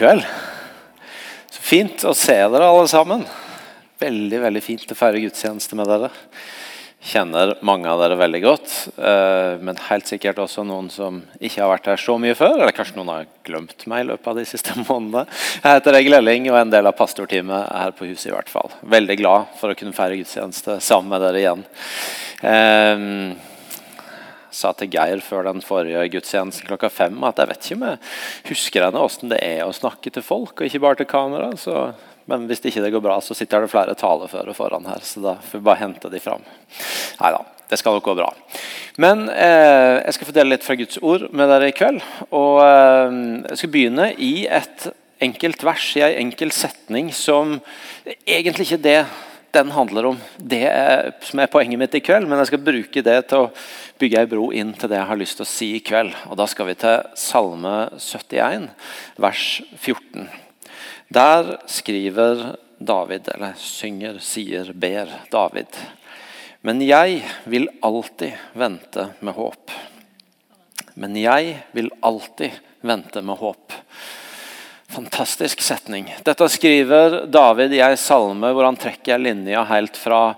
Kveld. 0.00 0.24
Så 1.52 1.60
fint 1.60 2.04
å 2.08 2.14
se 2.16 2.32
dere 2.32 2.68
alle 2.70 2.86
sammen. 2.88 3.26
Veldig 4.00 4.38
veldig 4.40 4.62
fint 4.64 4.94
å 4.94 4.96
feire 4.96 5.20
gudstjeneste 5.20 5.76
med 5.76 5.90
dere. 5.92 6.08
Kjenner 7.04 7.52
mange 7.64 7.88
av 7.88 8.00
dere 8.00 8.16
veldig 8.16 8.40
godt, 8.40 8.72
eh, 8.96 9.58
men 9.60 9.76
helt 9.90 10.08
sikkert 10.08 10.40
også 10.40 10.64
noen 10.64 10.88
som 10.92 11.18
ikke 11.36 11.60
har 11.60 11.68
vært 11.74 11.90
her 11.92 12.00
så 12.00 12.16
mye 12.20 12.36
før. 12.38 12.56
Eller 12.62 12.72
kanskje 12.76 12.96
noen 12.96 13.12
har 13.12 13.28
glemt 13.44 13.84
meg 13.92 14.06
i 14.06 14.08
løpet 14.08 14.32
av 14.32 14.40
de 14.40 14.46
siste 14.48 14.78
månedene. 14.88 15.26
Jeg 15.60 15.76
heter 15.76 16.00
Egil 16.00 16.16
Elling 16.16 16.48
og 16.48 16.56
er 16.56 16.64
en 16.64 16.74
del 16.78 16.88
av 16.88 16.96
pastorteamet 16.96 17.68
her 17.68 17.92
på 17.92 18.08
huset. 18.08 18.30
i 18.32 18.34
hvert 18.38 18.52
fall. 18.52 18.72
Veldig 18.96 19.20
glad 19.20 19.52
for 19.60 19.68
å 19.68 19.76
kunne 19.76 19.96
feire 19.96 20.16
gudstjeneste 20.22 20.80
sammen 20.80 21.12
med 21.12 21.28
dere 21.28 21.44
igjen. 21.44 21.68
Sa 24.50 24.72
til 24.74 24.90
Geir 24.92 25.22
før 25.24 25.46
den 25.46 25.62
forrige 25.64 26.08
gudstjenesten 26.14 26.66
klokka 26.68 26.90
fem 26.92 27.18
at 27.26 27.38
jeg 27.38 27.50
vet 27.50 27.66
ikke 27.66 27.78
om 27.78 27.86
jeg 27.86 28.00
husker 28.50 28.86
henne 28.86 29.04
hvordan 29.04 29.34
det 29.34 29.40
er 29.46 29.62
å 29.64 29.74
snakke 29.76 30.12
til 30.12 30.26
folk, 30.26 30.56
og 30.58 30.66
ikke 30.66 30.82
bare 30.82 31.00
til 31.00 31.10
kamera. 31.10 31.52
Så, 31.60 31.76
men 32.30 32.48
hvis 32.50 32.62
ikke 32.64 32.82
det 32.84 32.92
går 32.94 33.04
bra, 33.04 33.20
så 33.22 33.36
sitter 33.38 33.64
det 33.64 33.72
flere 33.72 33.96
taleføre 33.98 34.54
foran 34.56 34.88
her. 34.90 35.02
Så 35.06 35.22
da 35.24 35.36
får 35.38 35.58
vi 35.58 35.68
bare 35.70 35.82
hente 35.84 36.12
de 36.12 36.22
fram. 36.22 36.44
Nei 37.20 37.32
da, 37.36 37.44
det 37.70 37.78
skal 37.80 37.96
nok 37.96 38.08
gå 38.10 38.16
bra. 38.18 38.30
Men 39.00 39.28
eh, 39.30 40.00
jeg 40.02 40.16
skal 40.16 40.30
fordele 40.32 40.56
litt 40.56 40.66
fra 40.66 40.76
Guds 40.78 40.98
ord 41.00 41.28
med 41.30 41.50
dere 41.52 41.70
i 41.70 41.76
kveld. 41.76 42.02
Og 42.34 42.60
eh, 42.64 43.18
jeg 43.52 43.62
skal 43.62 43.74
begynne 43.76 44.10
i 44.18 44.34
et 44.50 44.90
enkelt 45.20 45.64
vers, 45.64 45.90
i 45.96 46.04
ei 46.04 46.14
enkel 46.20 46.52
setning 46.54 47.10
som 47.14 47.58
egentlig 48.24 48.70
ikke 48.70 48.84
det 48.86 49.00
den 49.52 49.70
handler 49.74 50.10
om. 50.12 50.18
Det 50.36 50.64
som 51.26 51.42
er 51.42 51.50
poenget 51.50 51.80
mitt 51.80 51.94
i 51.98 52.02
kveld, 52.04 52.28
men 52.28 52.38
jeg 52.40 52.52
skal 52.52 52.62
bruke 52.64 53.02
det 53.04 53.16
til 53.30 53.46
å 53.46 53.50
bygge 54.00 54.22
ei 54.22 54.30
bro 54.30 54.50
inn 54.56 54.72
til 54.78 54.90
det 54.90 55.00
jeg 55.00 55.10
har 55.10 55.20
lyst 55.20 55.40
til 55.40 55.46
å 55.46 55.50
si 55.50 55.70
i 55.76 55.82
kveld. 55.84 56.14
Og 56.30 56.38
Da 56.40 56.46
skal 56.50 56.70
vi 56.70 56.76
til 56.78 57.02
Salme 57.18 57.74
71, 57.98 58.68
vers 59.20 59.46
14. 59.76 60.28
Der 61.10 61.56
skriver 61.66 62.44
David, 62.78 63.28
eller 63.34 63.58
synger, 63.60 64.20
sier, 64.24 64.72
ber 64.72 65.10
David. 65.32 65.74
Men 66.62 66.80
jeg 66.84 67.22
vil 67.44 67.68
alltid 67.82 68.36
vente 68.54 69.10
med 69.20 69.34
håp. 69.34 69.74
Men 70.94 71.16
jeg 71.16 71.56
vil 71.76 71.90
alltid 72.04 72.56
vente 72.84 73.22
med 73.24 73.40
håp. 73.40 73.72
Fantastisk 74.90 75.60
setning. 75.62 76.08
Dette 76.26 76.48
skriver 76.50 77.20
David 77.30 77.76
i 77.76 77.82
ei 77.84 77.94
salme 78.00 78.48
hvor 78.50 78.66
han 78.66 78.78
trekker 78.80 79.20
linja 79.22 79.62
helt 79.70 79.94
fra 79.96 80.34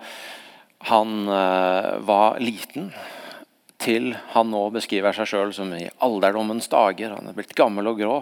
han 0.90 1.28
eh, 1.28 1.88
var 2.04 2.40
liten, 2.42 2.90
til 3.82 4.10
han 4.34 4.50
nå 4.52 4.60
beskriver 4.74 5.14
seg 5.16 5.30
sjøl 5.30 5.54
som 5.56 5.70
i 5.74 5.86
alderdommens 6.04 6.68
dager. 6.70 7.14
Han 7.16 7.30
er 7.30 7.36
blitt 7.36 7.54
gammel 7.58 7.88
og 7.90 8.02
grå. 8.02 8.16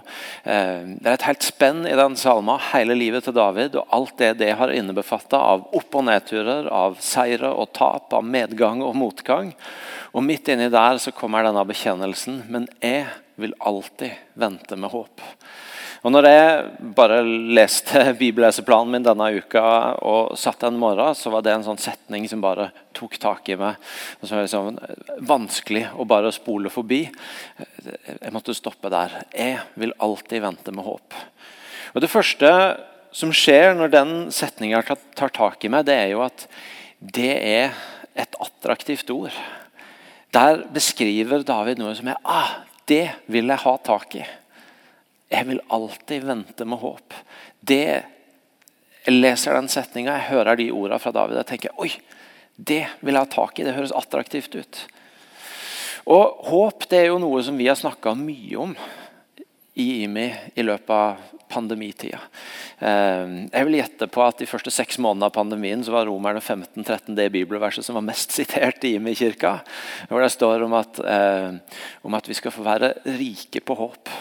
Eh, 0.44 0.86
det 1.00 1.08
er 1.08 1.16
et 1.16 1.26
helt 1.26 1.48
spenn 1.48 1.82
i 1.88 1.96
den 1.98 2.14
salma, 2.20 2.60
hele 2.70 2.94
livet 2.94 3.26
til 3.26 3.34
David, 3.36 3.80
og 3.80 3.90
alt 3.96 4.14
det 4.22 4.34
det 4.44 4.52
har 4.60 4.72
innebefatta 4.72 5.40
av 5.54 5.66
opp- 5.76 5.98
og 5.98 6.06
nedturer, 6.08 6.68
av 6.70 7.00
seire 7.02 7.50
og 7.50 7.72
tap, 7.76 8.12
av 8.14 8.22
medgang 8.22 8.84
og 8.86 8.94
motgang. 9.02 9.50
Og 10.14 10.24
midt 10.26 10.52
inni 10.52 10.70
der 10.70 11.02
så 11.02 11.10
kommer 11.16 11.48
denne 11.48 11.66
bekjennelsen. 11.66 12.44
Men 12.52 12.70
jeg 12.78 13.08
vil 13.40 13.56
alltid 13.58 14.38
vente 14.38 14.78
med 14.78 14.94
håp. 14.94 15.26
Og 16.00 16.14
når 16.14 16.26
jeg 16.30 16.92
bare 16.96 17.18
leste 17.26 18.02
bibelleseplanen 18.22 18.94
min 18.94 19.04
denne 19.04 19.26
uka 19.36 19.62
og 20.00 20.32
satt 20.40 20.64
en 20.64 20.78
morgen, 20.80 21.12
så 21.16 21.32
var 21.32 21.44
det 21.44 21.52
en 21.52 21.66
sånn 21.66 21.80
setning 21.80 22.24
som 22.30 22.40
bare 22.40 22.70
tok 22.96 23.18
tak 23.20 23.50
i 23.52 23.58
meg. 23.60 23.76
og 24.20 24.24
som 24.24 24.38
var 24.38 24.46
liksom 24.46 24.78
Vanskelig 25.28 25.84
å 26.00 26.08
bare 26.08 26.32
spole 26.32 26.72
forbi. 26.72 27.02
Jeg 27.84 28.32
måtte 28.32 28.56
stoppe 28.56 28.92
der. 28.92 29.20
Jeg 29.36 29.60
vil 29.76 29.92
alltid 30.00 30.44
vente 30.46 30.72
med 30.72 30.88
håp. 30.88 31.20
Og 31.92 32.00
Det 32.00 32.10
første 32.10 32.50
som 33.12 33.32
skjer 33.34 33.74
når 33.76 33.92
den 33.92 34.12
setninga 34.32 34.82
tar 35.18 35.32
tak 35.34 35.64
i 35.64 35.72
meg, 35.72 35.84
det 35.84 35.98
er 35.98 36.12
jo 36.14 36.24
at 36.24 36.46
det 37.00 37.32
er 37.36 37.76
et 38.16 38.40
attraktivt 38.40 39.10
ord. 39.12 39.34
Der 40.32 40.64
beskriver 40.72 41.42
David 41.44 41.80
noe 41.80 41.92
som 41.98 42.08
er 42.08 42.20
ah, 42.24 42.60
det 42.88 43.10
vil 43.30 43.50
jeg 43.50 43.64
ha 43.66 43.76
tak 43.84 44.14
i. 44.16 44.24
Jeg 45.30 45.46
vil 45.46 45.60
alltid 45.70 46.24
vente 46.26 46.66
med 46.66 46.82
håp. 46.82 47.14
Det, 47.60 48.02
Jeg 49.06 49.16
leser 49.16 49.54
den 49.56 49.70
setninga, 49.72 50.18
jeg 50.18 50.30
hører 50.34 50.58
de 50.58 50.70
ordene 50.72 50.98
fra 51.00 51.12
David. 51.14 51.38
og 51.38 51.46
tenker 51.46 51.70
oi, 51.80 51.90
det 52.56 52.86
vil 53.00 53.14
jeg 53.14 53.24
ha 53.24 53.30
tak 53.30 53.58
i. 53.58 53.64
Det 53.64 53.74
høres 53.74 53.94
attraktivt 53.96 54.54
ut. 54.54 54.80
Og 56.10 56.42
Håp 56.50 56.88
det 56.90 56.98
er 56.98 57.06
jo 57.08 57.20
noe 57.22 57.42
som 57.42 57.56
vi 57.56 57.68
har 57.68 57.78
snakka 57.78 58.14
mye 58.18 58.58
om 58.58 58.74
i 59.80 60.02
IMI 60.02 60.26
i 60.58 60.64
løpet 60.66 60.90
av 60.90 61.22
pandemitida. 61.50 62.18
Jeg 62.80 63.66
vil 63.66 63.78
gjette 63.78 64.08
på 64.10 64.22
at 64.24 64.38
De 64.40 64.48
første 64.48 64.72
seks 64.72 64.98
månedene 64.98 65.28
av 65.30 65.34
pandemien 65.34 65.82
så 65.84 65.94
var 65.94 66.06
Romerne 66.08 66.40
15-13 66.40 67.16
det 67.16 67.30
bibelverset 67.32 67.86
som 67.86 67.98
var 67.98 68.06
mest 68.06 68.34
sitert 68.38 68.84
i 68.84 68.96
IMI-kirka. 68.98 69.60
Hvor 70.10 70.24
det 70.24 70.32
står 70.34 70.66
om 70.66 70.76
at, 70.78 71.00
om 72.02 72.18
at 72.18 72.28
vi 72.28 72.36
skal 72.38 72.54
få 72.54 72.66
være 72.66 72.94
rike 73.18 73.64
på 73.64 73.78
håp. 73.78 74.12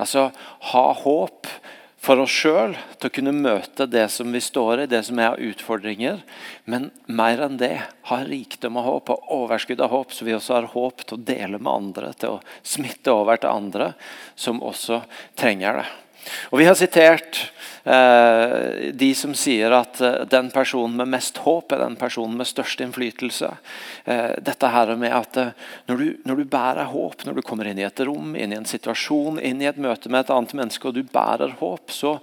Altså 0.00 0.30
ha 0.72 0.86
håp 1.04 1.48
for 2.00 2.22
oss 2.22 2.32
sjøl 2.32 2.72
til 2.96 3.10
å 3.10 3.12
kunne 3.12 3.34
møte 3.36 3.84
det 3.90 4.06
som 4.12 4.32
vi 4.32 4.40
står 4.40 4.86
i, 4.86 4.88
det 4.88 5.02
som 5.04 5.18
er 5.20 5.34
av 5.34 5.42
utfordringer. 5.50 6.22
Men 6.64 6.88
mer 7.04 7.42
enn 7.44 7.58
det, 7.60 7.74
ha 8.08 8.20
rikdom 8.24 8.78
av 8.80 8.88
håp 8.88 9.12
og 9.12 9.32
overskudd 9.36 9.82
av 9.84 9.92
håp, 9.92 10.14
så 10.16 10.24
vi 10.24 10.36
også 10.36 10.56
har 10.56 10.70
håp 10.72 11.04
til 11.04 11.18
å 11.18 11.26
dele 11.28 11.60
med 11.60 11.72
andre, 11.72 12.14
til 12.16 12.38
å 12.38 12.44
smitte 12.64 13.12
over 13.12 13.42
til 13.42 13.52
andre 13.52 13.92
som 14.32 14.62
også 14.64 15.02
trenger 15.36 15.82
det. 15.82 15.90
Og 16.50 16.58
Vi 16.60 16.66
har 16.68 16.76
sitert 16.78 17.38
eh, 17.84 18.92
de 18.92 19.10
som 19.16 19.32
sier 19.36 19.72
at 19.74 20.00
eh, 20.04 20.22
den 20.30 20.50
personen 20.52 20.96
med 20.98 21.10
mest 21.14 21.40
håp 21.44 21.72
er 21.72 21.82
den 21.84 21.96
personen 22.00 22.36
med 22.40 22.48
størst 22.48 22.82
innflytelse. 22.84 23.50
Eh, 24.04 24.36
dette 24.44 24.70
her 24.74 24.94
med 25.00 25.14
at 25.16 25.40
eh, 25.40 25.54
når 25.88 26.02
du, 26.02 26.06
når, 26.28 26.42
du, 26.42 26.52
bærer 26.52 26.92
håp, 26.92 27.24
når 27.26 27.40
du 27.40 27.42
kommer 27.46 27.70
inn 27.70 27.80
i 27.80 27.86
et 27.88 28.04
rom, 28.06 28.34
inn 28.36 28.54
i 28.54 28.60
en 28.60 28.68
situasjon, 28.68 29.40
inn 29.40 29.62
i 29.62 29.68
et 29.70 29.80
møte 29.80 30.12
med 30.12 30.24
et 30.24 30.34
annet 30.34 30.54
menneske, 30.62 30.88
og 30.88 30.96
du 30.98 31.02
bærer 31.04 31.56
håp, 31.60 31.92
så, 31.94 32.16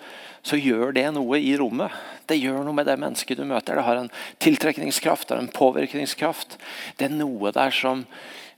så 0.46 0.60
gjør 0.60 0.94
det 0.98 1.08
noe 1.18 1.42
i 1.42 1.56
rommet. 1.60 1.94
Det 2.30 2.40
gjør 2.40 2.64
noe 2.66 2.78
med 2.78 2.90
det 2.90 3.00
mennesket 3.02 3.40
du 3.40 3.46
møter. 3.48 3.80
Det 3.80 3.88
har 3.88 4.02
en 4.04 4.14
tiltrekningskraft, 4.44 5.30
det 5.30 5.40
har 5.40 5.46
en 5.46 5.54
påvirkningskraft. 5.54 6.60
Det 7.00 7.10
er 7.10 7.18
noe 7.18 7.54
der 7.56 7.74
som, 7.76 8.06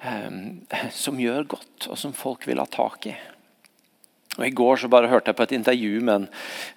eh, 0.03 0.87
som 0.95 1.19
gjør 1.21 1.53
godt, 1.57 1.89
og 1.89 1.99
som 2.01 2.15
folk 2.15 2.47
vil 2.49 2.61
ha 2.61 2.69
tak 2.69 3.11
i. 3.13 3.17
Og 4.37 4.45
I 4.45 4.53
går 4.53 4.77
så 4.77 4.87
bare 4.91 5.09
hørte 5.09 5.31
jeg 5.31 5.37
på 5.39 5.45
et 5.47 5.55
intervju 5.57 6.01
med 6.05 6.13
en, 6.13 6.27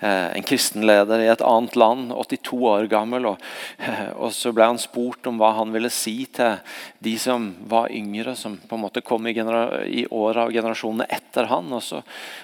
eh, 0.00 0.28
en 0.38 0.46
kristenleder 0.46 1.20
i 1.20 1.28
et 1.28 1.44
annet 1.44 1.76
land, 1.76 2.08
82 2.10 2.62
år 2.70 2.88
gammel. 2.88 3.26
Og, 3.26 3.42
og, 4.22 4.32
Så 4.32 4.54
ble 4.56 4.64
han 4.64 4.80
spurt 4.80 5.26
om 5.28 5.36
hva 5.36 5.52
han 5.58 5.72
ville 5.74 5.90
si 5.92 6.24
til 6.32 6.56
de 6.98 7.12
som 7.18 7.52
var 7.68 7.92
yngre, 7.92 8.34
som 8.36 8.56
på 8.56 8.78
en 8.78 8.82
måte 8.86 9.04
kom 9.04 9.26
i, 9.28 9.36
i 9.36 10.06
åra 10.08 10.46
og 10.48 10.56
generasjonene 10.56 11.06
etter 11.12 11.50
han. 11.52 11.68
Og 11.72 11.82
så, 11.82 12.00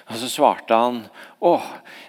og 0.07 0.15
så 0.21 0.29
svarte 0.29 0.77
han 0.77 1.03
Åh, 1.39 1.63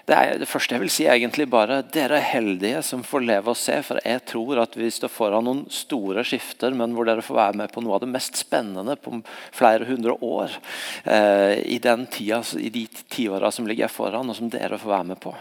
det, 0.09 0.15
er, 0.15 0.39
det 0.41 0.47
første 0.49 0.75
jeg 0.75 0.81
vil 0.81 0.89
si, 0.91 1.05
egentlig 1.07 1.45
bare 1.47 1.77
dere 1.87 2.17
er 2.19 2.25
heldige 2.33 2.81
som 2.83 2.99
får 3.07 3.23
leve 3.23 3.53
og 3.53 3.55
se. 3.55 3.77
For 3.87 4.01
jeg 4.03 4.25
tror 4.27 4.59
at 4.59 4.75
vi 4.75 4.89
står 4.91 5.11
foran 5.11 5.47
noen 5.47 5.61
store 5.71 6.25
skifter, 6.27 6.75
men 6.75 6.91
hvor 6.91 7.07
dere 7.07 7.23
får 7.23 7.37
være 7.37 7.61
med 7.61 7.71
på 7.71 7.83
noe 7.83 7.95
av 7.95 8.03
det 8.03 8.09
mest 8.11 8.35
spennende 8.41 8.97
på 8.99 9.21
flere 9.55 9.87
hundre 9.87 10.17
år. 10.19 10.57
Eh, 11.05 11.63
I 11.63 11.79
den 11.79 12.03
tida, 12.11 12.41
i 12.59 12.73
de 12.75 12.83
tiåra 13.09 13.51
som 13.51 13.67
ligger 13.67 13.91
foran, 13.91 14.29
og 14.29 14.37
som 14.37 14.49
dere 14.51 14.77
får 14.79 14.91
være 14.91 15.09
med 15.13 15.19
på. 15.21 15.33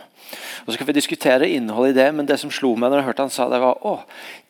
Og 0.64 0.66
Så 0.66 0.76
skal 0.76 0.86
vi 0.86 0.92
diskutere 0.92 1.48
innholdet 1.48 1.94
i 1.94 1.98
det, 2.00 2.08
men 2.14 2.26
det 2.26 2.36
som 2.40 2.50
slo 2.52 2.74
meg 2.78 2.92
når 2.92 3.00
jeg 3.00 3.06
hørte 3.08 3.24
han 3.24 3.32
sa 3.34 3.46
det, 3.50 3.60
var 3.62 3.80
å, 3.86 3.94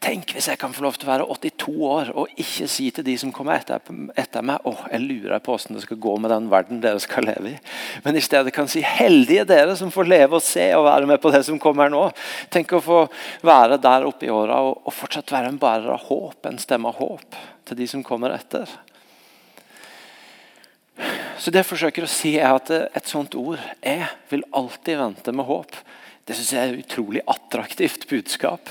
tenk 0.02 0.34
hvis 0.34 0.48
jeg 0.50 0.60
kan 0.60 0.74
få 0.76 0.84
lov 0.84 0.98
til 0.98 1.08
å 1.08 1.12
være 1.12 1.26
82 1.32 1.74
år 1.86 2.10
og 2.18 2.34
ikke 2.40 2.68
si 2.70 2.88
til 2.94 3.06
de 3.06 3.14
som 3.20 3.32
kommer 3.32 3.56
etter, 3.56 3.80
etter 4.18 4.44
meg 4.44 4.66
å, 4.68 4.74
jeg 4.90 5.04
lurer 5.04 5.40
på 5.40 5.54
hvordan 5.54 5.78
det 5.78 5.84
skal 5.86 6.02
gå 6.02 6.16
med 6.20 6.34
den 6.34 6.50
verden 6.52 6.82
dere 6.84 7.00
skal 7.02 7.28
leve 7.28 7.54
i. 7.54 7.56
Men 8.04 8.18
i 8.18 8.24
stedet 8.24 8.54
kan 8.56 8.68
si 8.70 8.84
heldige 8.84 9.46
dere 9.48 9.76
som 9.78 9.92
får 9.94 10.10
leve 10.10 10.40
og 10.40 10.44
se 10.44 10.66
og 10.76 10.86
være 10.88 11.08
med 11.10 11.22
på 11.22 11.32
det 11.34 11.44
som 11.48 11.60
kommer 11.62 11.92
nå. 11.92 12.06
Tenk 12.52 12.76
å 12.76 12.84
få 12.84 13.00
være 13.46 13.80
der 13.80 14.08
oppe 14.08 14.28
i 14.28 14.34
åra 14.34 14.60
og, 14.66 14.82
og 14.84 14.96
fortsatt 14.96 15.32
være 15.32 15.54
en 15.54 15.60
bærer 15.62 15.94
av 15.94 16.06
håp, 16.10 16.44
en 16.46 16.60
stemme 16.60 16.92
av 16.92 17.00
håp 17.00 17.40
til 17.70 17.78
de 17.78 17.88
som 17.88 18.04
kommer 18.04 18.34
etter. 18.34 18.68
Så 21.40 21.48
det 21.48 21.62
jeg 21.62 21.70
forsøker 21.70 22.04
å 22.04 22.10
si 22.10 22.34
er 22.36 22.52
at 22.52 22.68
Et 22.70 23.08
sånt 23.08 23.34
ord 23.38 23.60
jeg 23.80 24.08
vil 24.28 24.44
alltid 24.52 25.00
vente 25.00 25.32
med 25.32 25.48
håp. 25.48 25.72
Det 26.28 26.36
synes 26.36 26.50
jeg 26.52 26.60
er 26.60 26.74
et 26.74 26.84
utrolig 26.84 27.22
attraktivt 27.26 28.04
budskap 28.10 28.68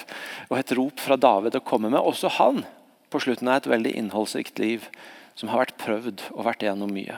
og 0.48 0.60
et 0.60 0.72
rop 0.78 1.02
fra 1.02 1.18
David 1.20 1.58
å 1.58 1.66
komme 1.66 1.90
med. 1.90 2.00
Også 2.00 2.30
han 2.38 2.62
på 3.10 3.20
slutten 3.24 3.50
av 3.50 3.60
et 3.60 3.72
veldig 3.72 3.96
innholdsrikt 3.98 4.62
liv 4.62 4.86
som 5.36 5.50
har 5.50 5.64
vært 5.64 5.80
prøvd 5.82 6.30
og 6.36 6.46
vært 6.46 6.64
igjennom 6.64 6.94
mye. 6.94 7.18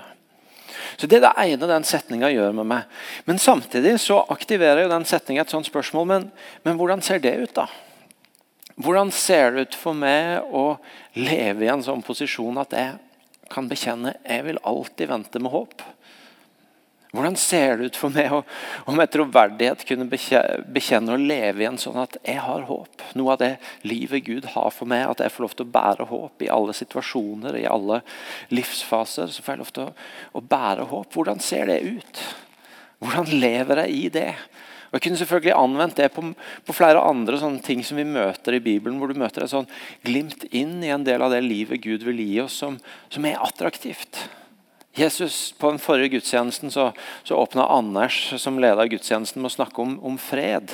Så 0.98 1.08
Det 1.08 1.20
er 1.20 1.28
det 1.28 1.34
ene 1.44 1.68
den 1.68 1.86
setninga 1.86 2.32
gjør 2.32 2.56
med 2.62 2.70
meg. 2.72 2.98
Men 3.28 3.38
samtidig 3.38 3.98
så 4.00 4.22
aktiverer 4.32 4.86
jo 4.86 4.94
den 4.94 5.06
setninga 5.06 5.44
et 5.44 5.54
sånt 5.54 5.68
spørsmål. 5.68 6.08
Men, 6.08 6.28
men 6.64 6.80
hvordan 6.80 7.04
ser 7.04 7.20
det 7.20 7.36
ut, 7.38 7.54
da? 7.60 7.68
Hvordan 8.82 9.12
ser 9.12 9.52
det 9.52 9.68
ut 9.68 9.78
for 9.78 9.98
meg 9.98 10.48
å 10.48 10.80
leve 11.20 11.68
i 11.68 11.72
en 11.74 11.84
sånn 11.84 12.02
posisjon 12.06 12.58
at 12.64 12.74
jeg 12.74 12.96
kan 13.52 13.70
bekjenne 13.72 14.16
jeg 14.24 14.48
vil 14.48 14.62
alltid 14.68 15.12
vente 15.12 15.42
med 15.42 15.54
håp. 15.54 15.84
Hvordan 17.12 17.36
ser 17.36 17.76
det 17.76 17.90
ut 17.92 17.98
for 18.00 18.14
meg 18.16 18.32
å, 18.32 18.38
å 18.88 18.94
med 18.96 19.12
troverdighet 19.12 19.82
kunne 19.90 20.08
bekjenne 20.08 21.12
og 21.12 21.26
leve 21.28 21.66
igjen 21.66 21.80
sånn 21.80 22.00
at 22.00 22.16
jeg 22.24 22.40
har 22.40 22.64
håp? 22.70 23.04
Noe 23.20 23.34
av 23.34 23.42
det 23.42 23.50
livet 23.84 24.24
Gud 24.30 24.48
har 24.54 24.70
for 24.72 24.88
meg, 24.88 25.04
at 25.10 25.20
jeg 25.20 25.34
får 25.36 25.44
lov 25.44 25.56
til 25.58 25.68
å 25.68 25.74
bære 25.74 26.08
håp 26.08 26.46
i 26.46 26.52
alle 26.56 26.76
situasjoner, 26.78 27.58
i 27.60 27.68
alle 27.68 28.00
livsfaser. 28.56 29.28
så 29.28 29.44
får 29.44 29.54
jeg 29.54 29.64
lov 29.66 29.74
til 29.76 29.90
å, 29.90 29.96
å 30.40 30.44
bære 30.56 30.88
håp. 30.94 31.12
Hvordan 31.12 31.44
ser 31.44 31.68
det 31.68 31.82
ut? 31.84 32.24
Hvordan 33.04 33.34
lever 33.44 33.84
jeg 33.84 33.98
i 33.98 34.08
det? 34.16 34.30
Og 34.92 34.98
Jeg 34.98 35.06
kunne 35.06 35.20
selvfølgelig 35.22 35.54
anvendt 35.56 35.96
det 36.02 36.10
på, 36.12 36.22
på 36.68 36.76
flere 36.76 37.00
andre 37.08 37.38
sånne 37.40 37.64
ting 37.64 37.80
som 37.88 37.96
vi 37.96 38.04
møter 38.04 38.58
i 38.58 38.64
Bibelen, 38.64 38.98
hvor 39.00 39.08
du 39.08 39.20
møter 39.20 39.46
et 39.46 39.54
sånn 39.54 39.70
glimt 40.04 40.44
inn 40.52 40.82
i 40.84 40.92
en 40.92 41.06
del 41.08 41.24
av 41.24 41.32
det 41.32 41.40
livet 41.46 41.80
Gud 41.80 42.04
vil 42.04 42.20
gi 42.20 42.42
oss, 42.44 42.58
som, 42.60 42.76
som 43.08 43.28
er 43.30 43.40
attraktivt. 43.40 44.20
Jesus, 44.92 45.54
På 45.56 45.72
den 45.72 45.80
forrige 45.80 46.18
gudstjenesten 46.18 46.72
så, 46.72 46.90
så 47.24 47.40
åpna 47.40 47.70
Anders, 47.72 48.34
som 48.36 48.60
leda 48.60 48.84
gudstjenesten, 48.92 49.40
med 49.40 49.54
å 49.54 49.56
snakke 49.56 49.80
om, 49.80 49.96
om 50.04 50.20
fred. 50.20 50.74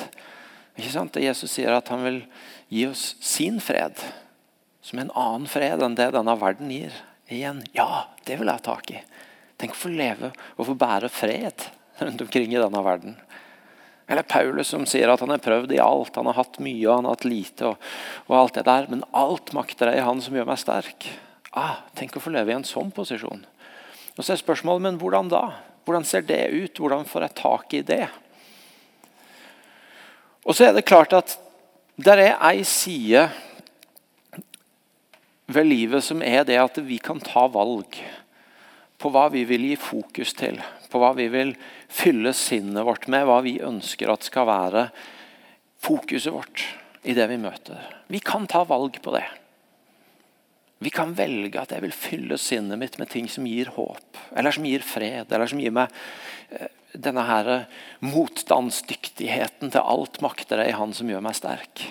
Ikke 0.74 0.90
sant? 0.90 1.20
Jesus 1.22 1.54
sier 1.54 1.76
at 1.76 1.94
han 1.94 2.02
vil 2.02 2.18
gi 2.74 2.88
oss 2.90 3.12
sin 3.22 3.62
fred, 3.62 4.02
som 4.82 4.98
en 4.98 5.14
annen 5.14 5.46
fred 5.50 5.82
enn 5.84 5.94
det 5.94 6.10
denne 6.18 6.34
verden 6.42 6.74
gir. 6.74 6.94
Igjen, 7.30 7.62
ja, 7.76 8.08
det 8.26 8.40
vil 8.40 8.50
jeg 8.50 8.58
ha 8.58 8.66
tak 8.66 8.90
i. 8.90 9.04
Tenk 9.58 9.74
å 9.74 9.82
få 9.86 9.94
leve 9.94 10.32
og 10.56 10.66
få 10.66 10.74
bære 10.78 11.10
fred 11.12 11.70
rundt 12.02 12.26
omkring 12.26 12.50
i 12.54 12.60
denne 12.60 12.82
verden. 12.82 13.14
Eller 14.08 14.24
Paulus 14.24 14.70
som 14.72 14.86
sier 14.88 15.10
at 15.12 15.20
han 15.20 15.30
har 15.30 15.42
prøvd 15.44 15.74
i 15.76 15.80
alt. 15.84 16.16
Han 16.16 16.30
har 16.30 16.38
hatt 16.38 16.56
mye 16.64 16.86
og 16.86 16.94
han 16.94 17.08
har 17.08 17.18
hatt 17.18 17.28
lite. 17.28 17.72
og, 17.72 17.88
og 18.26 18.36
alt 18.38 18.56
det 18.56 18.64
der, 18.64 18.86
Men 18.88 19.04
alt 19.12 19.52
makter 19.52 19.92
jeg 19.92 20.00
i 20.00 20.06
Han 20.06 20.22
som 20.24 20.34
gjør 20.34 20.48
meg 20.48 20.58
sterk. 20.58 21.08
Ah, 21.52 21.84
tenk 21.94 22.16
å 22.16 22.22
få 22.22 22.32
leve 22.32 22.52
i 22.52 22.56
en 22.56 22.64
sånn 22.64 22.90
posisjon. 22.94 23.44
Og 24.16 24.24
så 24.24 24.32
er 24.32 24.40
spørsmålet 24.40 24.82
men 24.82 24.98
hvordan 25.00 25.28
da? 25.28 25.42
Hvordan 25.84 26.04
ser 26.04 26.24
det 26.24 26.48
ut? 26.52 26.80
Hvordan 26.80 27.04
får 27.08 27.28
jeg 27.28 27.36
tak 27.38 27.74
i 27.76 27.82
det? 27.84 28.06
Og 30.48 30.56
så 30.56 30.68
er 30.68 30.74
det 30.76 30.88
klart 30.88 31.12
at 31.12 31.36
der 32.00 32.20
er 32.22 32.40
ei 32.48 32.64
side 32.64 33.26
ved 35.48 35.64
livet 35.68 36.04
som 36.04 36.22
er 36.24 36.44
det 36.48 36.58
at 36.60 36.80
vi 36.84 36.98
kan 37.00 37.20
ta 37.20 37.46
valg 37.50 37.96
på 38.98 39.10
hva 39.12 39.28
vi 39.32 39.44
vil 39.48 39.64
gi 39.70 39.76
fokus 39.80 40.34
til. 40.36 40.58
På 40.88 41.00
hva 41.02 41.14
vi 41.16 41.28
vil 41.32 41.54
fylle 41.88 42.32
sinnet 42.36 42.86
vårt 42.86 43.08
med, 43.08 43.26
hva 43.26 43.40
vi 43.44 43.58
ønsker 43.64 44.12
at 44.12 44.26
skal 44.26 44.48
være 44.48 44.88
fokuset 45.82 46.32
vårt 46.34 46.64
i 47.08 47.14
det 47.16 47.28
vi 47.30 47.38
møter. 47.40 47.80
Vi 48.12 48.20
kan 48.20 48.46
ta 48.50 48.64
valg 48.68 49.00
på 49.02 49.14
det. 49.14 49.26
Vi 50.78 50.90
kan 50.94 51.14
velge 51.18 51.58
at 51.58 51.72
jeg 51.74 51.82
vil 51.82 51.94
fylle 51.94 52.38
sinnet 52.38 52.78
mitt 52.78 52.98
med 53.00 53.10
ting 53.10 53.26
som 53.30 53.46
gir 53.48 53.72
håp, 53.74 54.18
eller 54.36 54.54
som 54.54 54.66
gir 54.68 54.84
fred, 54.86 55.26
eller 55.26 55.50
som 55.50 55.62
gir 55.62 55.74
meg 55.74 55.94
eh, 56.54 56.70
denne 56.94 57.24
her 57.26 57.48
motstandsdyktigheten 58.04 59.72
til 59.74 59.82
alt 59.82 60.20
makter 60.24 60.62
jeg 60.62 60.72
i 60.72 60.76
Han 60.78 60.94
som 60.96 61.10
gjør 61.10 61.24
meg 61.24 61.36
sterk. 61.36 61.82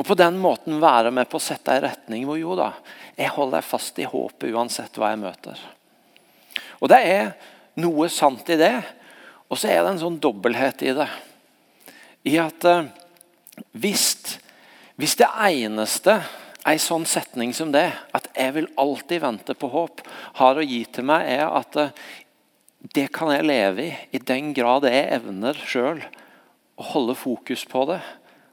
Og 0.00 0.06
på 0.08 0.16
den 0.16 0.38
måten 0.40 0.80
være 0.80 1.10
med 1.12 1.28
på 1.28 1.36
å 1.40 1.44
sette 1.44 1.74
ei 1.74 1.82
retning 1.84 2.24
hvor 2.28 2.38
jo 2.40 2.54
da, 2.56 2.70
jeg 3.16 3.32
holder 3.34 3.64
fast 3.64 3.98
i 4.00 4.08
håpet 4.08 4.52
uansett 4.52 4.96
hva 4.96 5.12
jeg 5.12 5.20
møter. 5.24 5.64
Og 6.80 6.88
Det 6.92 7.00
er 7.08 7.34
noe 7.80 8.08
sant 8.12 8.48
i 8.52 8.58
det, 8.60 8.74
og 9.48 9.58
så 9.60 9.70
er 9.70 9.82
det 9.82 9.94
en 9.94 10.02
sånn 10.02 10.20
dobbelthet 10.22 10.84
i 10.88 10.94
det. 10.96 11.08
I 12.28 12.38
at 12.40 12.64
uh, 12.68 12.88
hvis, 13.76 14.38
hvis 15.00 15.18
det 15.20 15.28
eneste 15.28 16.20
en 16.62 16.80
sånn 16.80 17.04
setning 17.08 17.52
som 17.56 17.72
det, 17.74 17.90
at 18.14 18.28
'jeg 18.36 18.54
vil 18.54 18.68
alltid 18.78 19.20
vente 19.20 19.54
på 19.54 19.68
håp', 19.68 20.02
har 20.38 20.56
å 20.56 20.62
gi 20.62 20.84
til 20.84 21.04
meg, 21.04 21.26
er 21.26 21.46
at 21.50 21.76
eh, 21.76 21.90
det 22.94 23.12
kan 23.12 23.32
jeg 23.34 23.46
leve 23.46 23.82
i, 23.82 23.96
i 24.12 24.18
den 24.18 24.52
grad 24.54 24.84
jeg 24.84 25.10
evner 25.10 25.54
sjøl 25.54 26.02
å 26.78 26.82
holde 26.94 27.14
fokus 27.14 27.64
på 27.64 27.84
det 27.90 28.00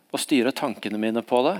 og 0.09 0.19
styre 0.19 0.51
tankene 0.51 0.97
mine 0.97 1.21
på 1.21 1.41
det. 1.45 1.59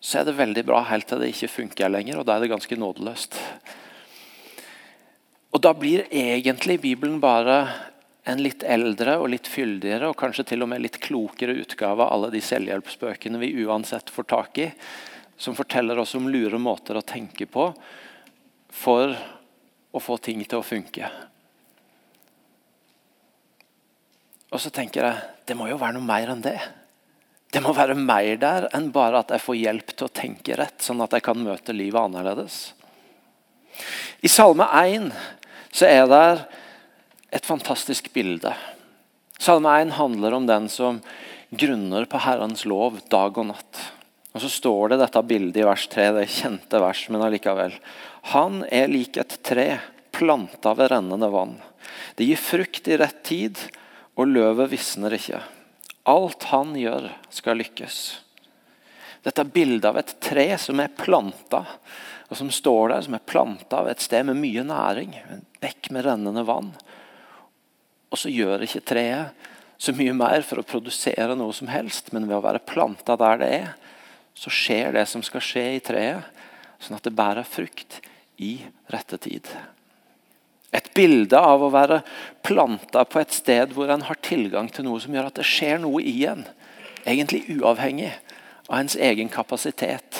Så 0.00 0.20
er 0.20 0.24
det 0.24 0.38
veldig 0.38 0.64
bra 0.66 0.82
helt 0.88 1.06
til 1.06 1.20
det 1.20 1.30
ikke 1.30 1.54
funker 1.54 1.92
lenger, 1.92 2.18
og 2.18 2.26
da 2.26 2.36
er 2.36 2.40
det 2.40 2.50
ganske 2.50 2.76
nådeløst. 2.76 3.36
Og 5.50 5.60
Da 5.60 5.72
blir 5.74 6.06
egentlig 6.14 6.80
Bibelen 6.80 7.18
bare 7.20 7.62
en 8.28 8.42
litt 8.42 8.62
eldre 8.62 9.16
og 9.18 9.30
litt 9.32 9.48
fyldigere 9.50 10.10
og 10.10 10.18
kanskje 10.20 10.44
til 10.52 10.62
og 10.62 10.70
med 10.70 10.82
litt 10.84 11.00
klokere 11.02 11.56
utgave 11.58 12.04
av 12.04 12.12
alle 12.14 12.30
de 12.34 12.42
selvhjelpsbøkene 12.44 13.40
vi 13.40 13.64
uansett 13.64 14.12
får 14.12 14.28
tak 14.30 14.60
i, 14.62 14.68
som 15.40 15.56
forteller 15.56 15.98
oss 15.98 16.14
om 16.14 16.28
lure 16.30 16.60
måter 16.60 16.98
å 17.00 17.02
tenke 17.06 17.48
på 17.50 17.70
for 18.70 19.16
å 19.90 20.02
få 20.02 20.18
ting 20.22 20.44
til 20.44 20.60
å 20.60 20.66
funke. 20.66 21.08
Og 24.50 24.60
så 24.62 24.70
tenker 24.74 25.06
jeg 25.06 25.30
det 25.50 25.56
må 25.58 25.66
jo 25.70 25.80
være 25.80 25.96
noe 25.96 26.06
mer 26.06 26.30
enn 26.30 26.44
det. 26.44 26.58
Det 27.50 27.62
må 27.64 27.72
være 27.74 27.96
mer 27.98 28.36
der 28.38 28.68
enn 28.76 28.92
bare 28.94 29.24
at 29.24 29.32
jeg 29.34 29.42
får 29.42 29.58
hjelp 29.58 29.96
til 29.96 30.06
å 30.06 30.14
tenke 30.14 30.54
rett, 30.58 30.78
sånn 30.84 31.02
at 31.02 31.16
jeg 31.16 31.24
kan 31.26 31.40
møte 31.42 31.74
livet 31.74 31.98
annerledes. 31.98 32.60
I 34.22 34.30
Salme 34.30 34.66
1 34.76 35.10
så 35.72 35.86
er 35.86 36.06
det 36.10 36.26
et 37.36 37.46
fantastisk 37.46 38.10
bilde. 38.14 38.52
Salme 39.40 39.72
1 39.80 39.94
handler 39.96 40.36
om 40.36 40.46
den 40.48 40.68
som 40.68 41.00
grunner 41.50 42.04
på 42.10 42.20
Herrens 42.22 42.66
lov 42.68 42.98
dag 43.10 43.38
og 43.38 43.50
natt. 43.52 43.82
Og 44.34 44.42
Så 44.42 44.50
står 44.60 44.92
det 44.92 45.00
dette 45.00 45.22
bildet 45.26 45.62
i 45.62 45.66
vers 45.66 45.86
3, 45.90 46.10
det 46.14 46.28
kjente 46.30 46.82
vers, 46.82 47.06
men 47.10 47.24
allikevel. 47.24 47.74
Han 48.34 48.62
er 48.70 48.90
lik 48.90 49.16
et 49.18 49.38
tre 49.42 49.80
planta 50.14 50.74
ved 50.78 50.92
rennende 50.92 51.30
vann. 51.32 51.56
Det 52.14 52.28
gir 52.28 52.38
frukt 52.38 52.90
i 52.90 52.98
rett 53.00 53.22
tid, 53.26 53.58
og 54.14 54.30
løvet 54.30 54.70
visner 54.70 55.14
ikke. 55.16 55.40
Alt 56.10 56.46
han 56.50 56.74
gjør, 56.78 57.08
skal 57.32 57.58
lykkes. 57.58 57.96
Dette 59.24 59.44
bildet 59.44 59.88
av 59.88 59.98
et 60.00 60.14
tre 60.22 60.46
som 60.60 60.80
er 60.80 60.94
planta, 60.96 61.64
og 62.30 62.38
som 62.38 62.50
står 62.54 62.92
der, 62.92 63.02
som 63.02 63.16
er 63.18 63.26
planta 63.26 63.82
ved 63.82 63.96
et 63.96 64.04
sted 64.04 64.26
med 64.28 64.38
mye 64.38 64.62
næring. 64.66 65.16
En 65.34 65.42
bekk 65.62 65.90
med 65.90 66.06
rennende 66.06 66.44
vann. 66.46 66.70
Og 68.10 68.18
så 68.18 68.30
gjør 68.30 68.62
ikke 68.66 68.84
treet 68.86 69.48
så 69.80 69.94
mye 69.96 70.12
mer 70.12 70.44
for 70.44 70.60
å 70.60 70.66
produsere 70.66 71.34
noe 71.38 71.54
som 71.56 71.70
helst, 71.72 72.12
men 72.12 72.28
ved 72.28 72.36
å 72.36 72.44
være 72.44 72.60
planta 72.68 73.16
der 73.18 73.40
det 73.40 73.50
er, 73.62 73.68
så 74.36 74.52
skjer 74.52 74.92
det 74.92 75.06
som 75.08 75.24
skal 75.24 75.42
skje 75.42 75.64
i 75.78 75.82
treet, 75.84 76.26
sånn 76.80 76.98
at 76.98 77.06
det 77.06 77.16
bærer 77.16 77.48
frukt 77.48 77.98
i 78.40 78.58
rette 78.92 79.16
tid. 79.24 79.48
Et 80.76 80.90
bilde 80.94 81.38
av 81.40 81.64
å 81.64 81.72
være 81.72 82.02
planta 82.46 83.02
på 83.08 83.22
et 83.22 83.32
sted 83.34 83.72
hvor 83.74 83.90
en 83.90 84.04
har 84.06 84.20
tilgang 84.22 84.68
til 84.70 84.86
noe 84.86 85.00
som 85.02 85.16
gjør 85.16 85.32
at 85.32 85.40
det 85.40 85.48
skjer 85.48 85.80
noe 85.82 86.04
i 86.04 86.14
en. 86.28 86.44
Egentlig 87.08 87.42
uavhengig 87.56 88.12
av 88.68 88.82
ens 88.82 88.94
egen 89.00 89.32
kapasitet 89.32 90.19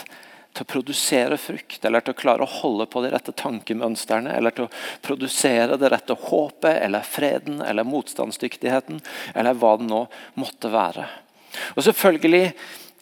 til 0.55 0.67
å 0.67 0.71
produsere 0.73 1.39
frukt, 1.39 1.79
eller 1.85 2.03
til 2.05 2.15
å 2.15 2.19
klare 2.19 2.45
å 2.45 2.53
holde 2.61 2.87
på 2.91 3.03
de 3.05 3.13
rette 3.13 3.35
tankemønstrene, 3.39 4.35
eller 4.35 4.55
til 4.55 4.67
å 4.67 4.73
produsere 5.05 5.79
det 5.79 5.93
rette 5.93 6.17
håpet, 6.19 6.83
eller 6.83 7.07
freden, 7.07 7.61
eller 7.63 7.87
motstandsdyktigheten, 7.87 9.01
eller 9.35 9.59
hva 9.59 9.77
det 9.79 9.89
nå 9.91 10.05
måtte 10.41 10.73
være. 10.73 11.07
Og 11.77 11.85
selvfølgelig, 11.87 12.53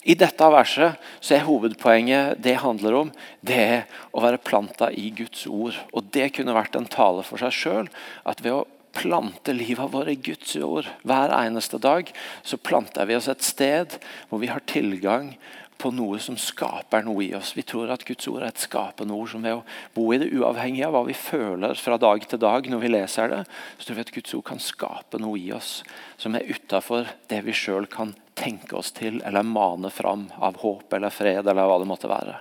I 0.09 0.15
dette 0.17 0.47
verset 0.49 1.09
så 1.21 1.35
er 1.37 1.45
hovedpoenget 1.45 2.39
det 2.41 2.55
handler 2.63 2.95
om, 3.01 3.09
det 3.45 3.59
er 3.59 4.05
å 4.15 4.23
være 4.25 4.41
planta 4.41 4.89
i 4.95 5.11
Guds 5.13 5.43
ord. 5.51 5.77
Og 5.93 6.07
Det 6.15 6.31
kunne 6.37 6.55
vært 6.57 6.79
en 6.79 6.89
tale 6.89 7.25
for 7.27 7.43
seg 7.43 7.53
sjøl. 7.53 7.91
At 8.25 8.41
ved 8.41 8.55
å 8.55 8.67
plante 8.95 9.53
livet 9.53 9.93
vårt 9.93 10.13
i 10.13 10.17
Guds 10.31 10.55
ord 10.65 10.89
hver 11.07 11.35
eneste 11.35 11.81
dag, 11.83 12.09
så 12.43 12.57
planter 12.57 13.11
vi 13.11 13.19
oss 13.19 13.29
et 13.29 13.45
sted 13.45 13.99
hvor 14.31 14.41
vi 14.41 14.51
har 14.53 14.65
tilgang 14.71 15.35
på 15.79 15.93
noe 15.95 16.19
som 16.23 16.37
skaper 16.41 17.05
noe 17.07 17.23
i 17.25 17.31
oss. 17.39 17.53
Vi 17.57 17.63
tror 17.67 17.93
at 17.95 18.05
Guds 18.07 18.27
ord 18.31 18.43
er 18.43 18.51
et 18.51 18.63
skapende 18.63 19.15
ord 19.15 19.31
som 19.31 19.45
ved 19.47 19.61
å 19.61 19.65
bo 19.95 20.09
i 20.13 20.19
det 20.21 20.33
uavhengig 20.35 20.83
av 20.87 20.97
hva 20.97 21.05
vi 21.07 21.15
føler 21.15 21.79
fra 21.79 21.99
dag 22.03 22.27
til 22.27 22.43
dag 22.43 22.67
når 22.67 22.83
vi 22.83 22.91
leser 22.91 23.31
det, 23.33 23.45
så 23.79 23.87
tror 23.87 24.01
vi 24.01 24.07
at 24.09 24.15
Guds 24.17 24.35
ord 24.35 24.47
kan 24.51 24.63
skape 24.63 25.23
noe 25.23 25.39
i 25.39 25.53
oss 25.55 25.79
som 26.19 26.35
er 26.35 26.51
utafor 26.51 27.07
det 27.31 27.45
vi 27.47 27.55
sjøl 27.55 27.87
kan 27.91 28.13
tenke 28.39 28.77
oss 28.79 28.91
til 28.95 29.23
eller 29.23 29.47
mane 29.47 29.91
fram 29.95 30.29
av 30.39 30.59
håp 30.63 30.99
eller 30.99 31.15
fred 31.15 31.47
eller 31.47 31.71
hva 31.71 31.79
det 31.79 31.91
måtte 31.91 32.11
være. 32.11 32.37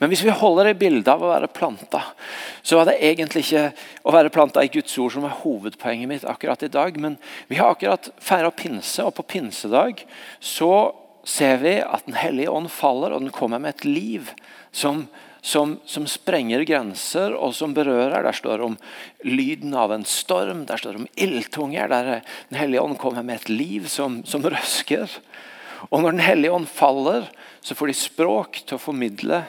Men 0.00 0.08
hvis 0.08 0.22
vi 0.24 0.32
holder 0.32 0.70
i 0.70 0.78
bildet 0.78 1.10
av 1.12 1.22
å 1.24 1.32
være 1.32 1.50
planta, 1.52 2.00
så 2.62 2.78
var 2.78 2.88
det 2.88 3.00
egentlig 3.04 3.42
ikke 3.44 3.66
å 4.08 4.14
være 4.14 4.32
planta 4.32 4.62
i 4.64 4.70
Guds 4.72 4.94
ord 5.00 5.12
som 5.12 5.26
var 5.26 5.40
hovedpoenget 5.42 6.08
mitt 6.08 6.24
akkurat 6.28 6.62
i 6.64 6.70
dag. 6.72 6.96
Men 6.96 7.18
vi 7.50 7.58
har 7.60 7.74
akkurat 7.74 8.08
feira 8.22 8.52
pinse, 8.54 9.04
og 9.04 9.16
på 9.18 9.26
pinsedag 9.34 10.04
så 10.40 10.70
ser 11.30 11.60
vi 11.62 11.76
at 11.80 12.06
Den 12.06 12.18
hellige 12.18 12.50
ånd 12.50 12.70
faller, 12.72 13.14
og 13.14 13.22
den 13.22 13.34
kommer 13.34 13.62
med 13.62 13.76
et 13.76 13.86
liv 13.86 14.32
som, 14.74 15.04
som, 15.40 15.76
som 15.86 16.08
sprenger 16.10 16.64
grenser 16.68 17.36
og 17.36 17.54
som 17.56 17.74
berører. 17.76 18.24
Der 18.26 18.36
står 18.36 18.58
det 18.58 18.68
om 18.72 18.78
lyden 19.26 19.76
av 19.78 19.94
en 19.94 20.06
storm, 20.08 20.64
der 20.66 20.80
står 20.80 20.96
det 20.96 21.04
om 21.04 21.12
ildtunger. 21.14 21.88
Der 21.92 22.10
Den 22.50 22.58
hellige 22.58 22.82
ånd 22.82 22.98
kommer 22.98 23.22
med 23.22 23.40
et 23.40 23.52
liv 23.52 23.88
som, 23.88 24.22
som 24.26 24.42
røsker. 24.42 25.08
Og 25.90 26.02
når 26.02 26.18
Den 26.18 26.26
hellige 26.26 26.52
ånd 26.58 26.68
faller, 26.68 27.30
så 27.60 27.76
får 27.78 27.92
de 27.92 27.98
språk 27.98 28.62
til 28.64 28.76
å 28.76 28.82
formidle 28.82 29.44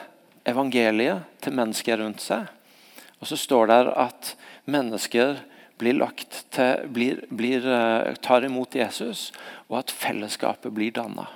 evangeliet 0.48 1.26
til 1.42 1.56
mennesker 1.56 1.98
rundt 1.98 2.22
seg. 2.22 2.46
Og 3.22 3.28
så 3.30 3.38
står 3.38 3.70
det 3.70 3.82
at 4.02 4.32
mennesker 4.70 5.38
blir 5.82 5.98
lagt 5.98 6.44
til, 6.54 6.86
blir, 6.94 7.22
blir, 7.30 7.66
uh, 7.66 8.14
tar 8.22 8.46
imot 8.46 8.74
Jesus, 8.78 9.30
og 9.70 9.82
at 9.82 9.94
fellesskapet 9.94 10.74
blir 10.74 10.94
danna. 10.94 11.26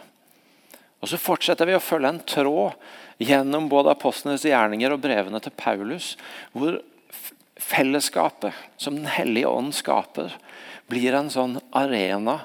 Og 1.01 1.11
Så 1.11 1.21
fortsetter 1.21 1.69
vi 1.69 1.77
å 1.77 1.83
følge 1.83 2.13
en 2.15 2.23
tråd 2.27 2.77
gjennom 3.23 3.69
både 3.73 3.93
apostlenes 3.93 4.45
gjerninger 4.45 4.93
og 4.93 5.03
brevene 5.05 5.41
til 5.45 5.55
Paulus, 5.57 6.15
hvor 6.53 6.81
fellesskapet 7.57 8.55
som 8.77 8.97
Den 8.97 9.09
hellige 9.09 9.49
ånd 9.49 9.75
skaper, 9.75 10.35
blir 10.87 11.17
en 11.17 11.31
sånn 11.33 11.59
arena 11.75 12.43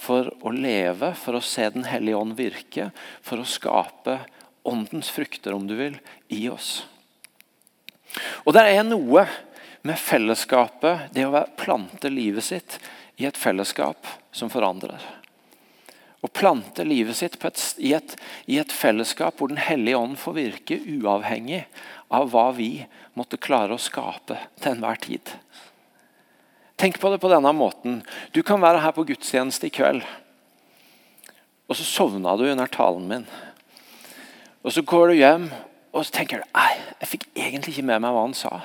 for 0.00 0.30
å 0.46 0.52
leve, 0.54 1.12
for 1.14 1.36
å 1.36 1.44
se 1.44 1.68
Den 1.72 1.88
hellige 1.88 2.20
ånd 2.20 2.36
virke, 2.38 2.90
for 3.22 3.40
å 3.40 3.48
skape 3.48 4.20
åndens 4.62 5.10
frukter, 5.12 5.54
om 5.56 5.66
du 5.66 5.76
vil, 5.78 5.96
i 6.28 6.48
oss. 6.52 6.84
Og 8.44 8.54
det 8.56 8.66
er 8.68 8.84
noe 8.84 9.24
med 9.86 10.00
fellesskapet, 10.00 11.08
det 11.14 11.24
å 11.24 11.44
plante 11.56 12.10
livet 12.12 12.44
sitt 12.44 12.76
i 13.20 13.26
et 13.28 13.38
fellesskap 13.38 14.08
som 14.32 14.52
forandrer. 14.52 15.00
Å 16.20 16.28
plante 16.28 16.84
livet 16.84 17.16
sitt 17.16 17.38
et, 17.40 17.62
i, 17.80 17.94
et, 17.96 18.16
i, 18.44 18.58
et, 18.60 18.72
fellesskap 18.72 19.38
hvor 19.40 19.48
Den 19.48 19.62
hellige 19.62 19.96
ånd 19.96 20.18
får 20.20 20.36
virke 20.36 20.76
uavhengig 20.84 21.62
av 22.12 22.28
hva 22.32 22.50
vi 22.52 22.84
måtte 23.16 23.40
klare 23.40 23.76
å 23.76 23.80
skape 23.80 24.36
til 24.60 24.74
enhver 24.74 25.00
tid. 25.00 25.32
Tenk 26.80 27.00
på 27.00 27.12
det 27.12 27.20
på 27.22 27.30
denne 27.32 27.52
måten. 27.56 28.00
Du 28.36 28.42
kan 28.44 28.60
være 28.60 28.82
her 28.84 28.92
på 28.96 29.06
gudstjeneste 29.08 29.68
i 29.68 29.72
kveld, 29.72 30.04
og 31.70 31.78
så 31.78 31.86
sovna 31.86 32.36
du 32.36 32.46
under 32.48 32.68
talen 32.68 33.08
min. 33.08 33.26
Og 34.60 34.72
Så 34.74 34.82
går 34.84 35.08
du 35.08 35.20
hjem 35.20 35.50
og 35.90 36.06
så 36.06 36.14
tenker 36.20 36.42
du, 36.42 36.50
nei, 36.54 36.74
jeg 37.02 37.10
fikk 37.14 37.26
egentlig 37.34 37.74
ikke 37.74 37.88
med 37.88 38.02
meg 38.04 38.14
hva 38.14 38.22
han 38.22 38.36
sa. 38.38 38.60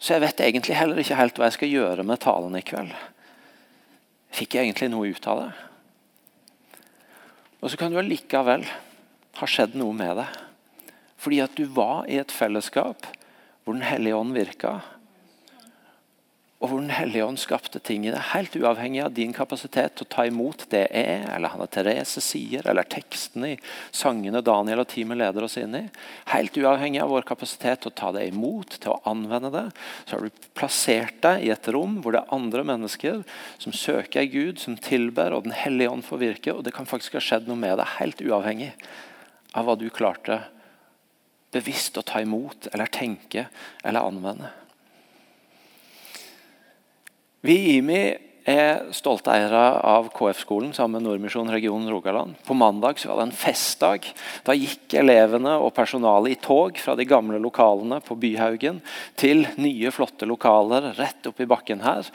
Så 0.00 0.14
jeg 0.16 0.24
vet 0.24 0.42
egentlig 0.42 0.78
heller 0.78 0.98
ikke 0.98 1.18
helt 1.18 1.38
hva 1.38 1.46
jeg 1.46 1.58
skal 1.58 1.74
gjøre 1.74 2.06
med 2.06 2.22
talen 2.22 2.56
i 2.58 2.64
kveld. 2.66 2.94
Fikk 4.34 4.56
jeg 4.56 4.66
egentlig 4.66 4.90
noe 4.90 5.10
ut 5.10 5.28
av 5.30 5.44
det? 5.44 5.50
Og 7.60 7.70
så 7.70 7.76
kan 7.76 7.92
du 7.92 7.98
allikevel 8.00 8.64
ha 9.40 9.48
skjedd 9.48 9.76
noe 9.78 9.96
med 9.96 10.16
det. 10.22 10.28
Fordi 11.20 11.42
at 11.44 11.56
du 11.56 11.66
var 11.68 12.08
i 12.08 12.20
et 12.20 12.32
fellesskap 12.32 13.08
hvor 13.64 13.76
Den 13.76 13.84
hellige 13.84 14.16
ånd 14.16 14.32
virka. 14.34 14.80
Og 16.60 16.68
hvor 16.68 16.82
Den 16.82 16.92
hellige 16.92 17.24
ånd 17.24 17.38
skapte 17.40 17.80
tingene, 17.80 18.18
helt 18.34 18.52
uavhengig 18.52 19.00
av 19.00 19.14
din 19.16 19.32
kapasitet 19.32 19.94
til 19.96 20.04
å 20.04 20.10
ta 20.12 20.26
imot 20.28 20.66
det 20.68 20.82
jeg 20.90 21.06
er, 21.16 21.22
eller 21.32 21.54
Hanne 21.54 21.66
Therese 21.72 22.20
sier, 22.20 22.66
eller 22.68 22.84
tekstene 22.84 23.54
i 23.54 23.56
sangene 23.96 24.42
Daniel 24.44 24.82
og 24.82 24.90
teamet 24.92 25.22
leder 25.22 25.46
oss 25.46 25.56
inn 25.56 25.78
i. 25.78 25.82
Helt 26.28 26.60
uavhengig 26.60 27.00
av 27.00 27.14
vår 27.14 27.24
kapasitet 27.32 27.80
til 27.80 27.94
å 27.94 27.96
ta 28.02 28.12
det 28.12 28.26
imot, 28.28 28.76
til 28.76 28.92
å 28.92 29.00
anvende 29.08 29.48
det, 29.56 29.64
så 30.04 30.18
har 30.18 30.28
du 30.28 30.44
plassert 30.52 31.16
deg 31.24 31.48
i 31.48 31.52
et 31.56 31.72
rom 31.72 31.96
hvor 32.04 32.12
det 32.12 32.20
er 32.26 32.36
andre 32.36 32.68
mennesker 32.74 33.24
som 33.56 33.72
søker 33.72 34.28
Gud, 34.28 34.60
som 34.60 34.76
tilber, 34.76 35.32
og 35.32 35.48
Den 35.48 35.56
hellige 35.56 35.96
ånd 35.96 36.04
får 36.04 36.24
virke. 36.26 36.52
Og 36.52 36.64
det 36.68 36.76
kan 36.76 36.88
faktisk 36.88 37.16
ha 37.16 37.24
skjedd 37.24 37.48
noe 37.48 37.56
med 37.56 37.80
deg, 37.80 37.96
helt 38.02 38.20
uavhengig 38.20 38.74
av 39.56 39.64
hva 39.64 39.80
du 39.80 39.88
klarte 39.88 40.42
bevisst 41.56 41.96
å 41.96 42.04
ta 42.04 42.20
imot 42.20 42.68
eller 42.74 42.92
tenke 42.92 43.48
eller 43.80 44.04
anvende. 44.04 44.52
Vi 47.40 47.54
i 47.56 47.76
IMI 47.78 48.00
er 48.50 48.90
stolte 48.92 49.32
eiere 49.32 49.60
av 49.88 50.10
KF-skolen 50.12 50.74
sammen 50.76 50.98
med 50.98 51.06
Nordmisjon 51.06 51.48
region 51.48 51.86
Rogaland. 51.88 52.34
På 52.44 52.52
mandag 52.52 52.98
var 53.08 53.16
det 53.16 53.22
en 53.30 53.36
festdag. 53.36 54.04
Da 54.44 54.52
gikk 54.52 54.92
elevene 55.00 55.54
og 55.56 55.72
personalet 55.72 56.34
i 56.34 56.36
tog 56.44 56.76
fra 56.76 56.92
de 56.98 57.06
gamle 57.08 57.38
lokalene 57.40 58.02
på 58.04 58.18
Byhaugen 58.20 58.82
til 59.16 59.46
nye, 59.56 59.88
flotte 59.88 60.28
lokaler 60.28 60.90
rett 60.98 61.30
oppi 61.30 61.46
bakken 61.48 61.80
her. 61.80 62.10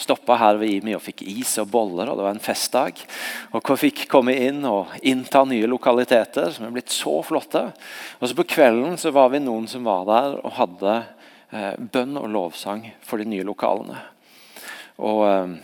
Stoppa 0.00 0.38
her 0.40 0.56
ved 0.62 0.78
IMI 0.78 0.94
og 0.96 1.04
fikk 1.04 1.26
is 1.28 1.52
og 1.60 1.68
boller, 1.74 2.08
og 2.08 2.16
det 2.16 2.24
var 2.24 2.36
en 2.38 2.44
festdag. 2.44 3.02
Og 3.52 3.72
fikk 3.82 4.06
komme 4.08 4.32
inn 4.32 4.62
og 4.64 4.94
innta 5.04 5.42
nye 5.44 5.68
lokaliteter 5.68 6.54
som 6.56 6.70
er 6.70 6.72
blitt 6.78 6.94
så 6.94 7.18
flotte. 7.26 7.66
Og 8.16 8.24
så 8.24 8.38
På 8.38 8.48
kvelden 8.48 8.96
så 8.96 9.12
var 9.12 9.28
vi 9.36 9.42
noen 9.44 9.68
som 9.68 9.84
var 9.84 10.08
der 10.08 10.38
og 10.40 10.56
hadde 10.56 10.96
eh, 11.52 11.76
bønn 11.76 12.16
og 12.16 12.32
lovsang 12.32 12.88
for 13.04 13.20
de 13.20 13.28
nye 13.28 13.44
lokalene. 13.44 14.00
Og 15.00 15.22
eh, 15.26 15.60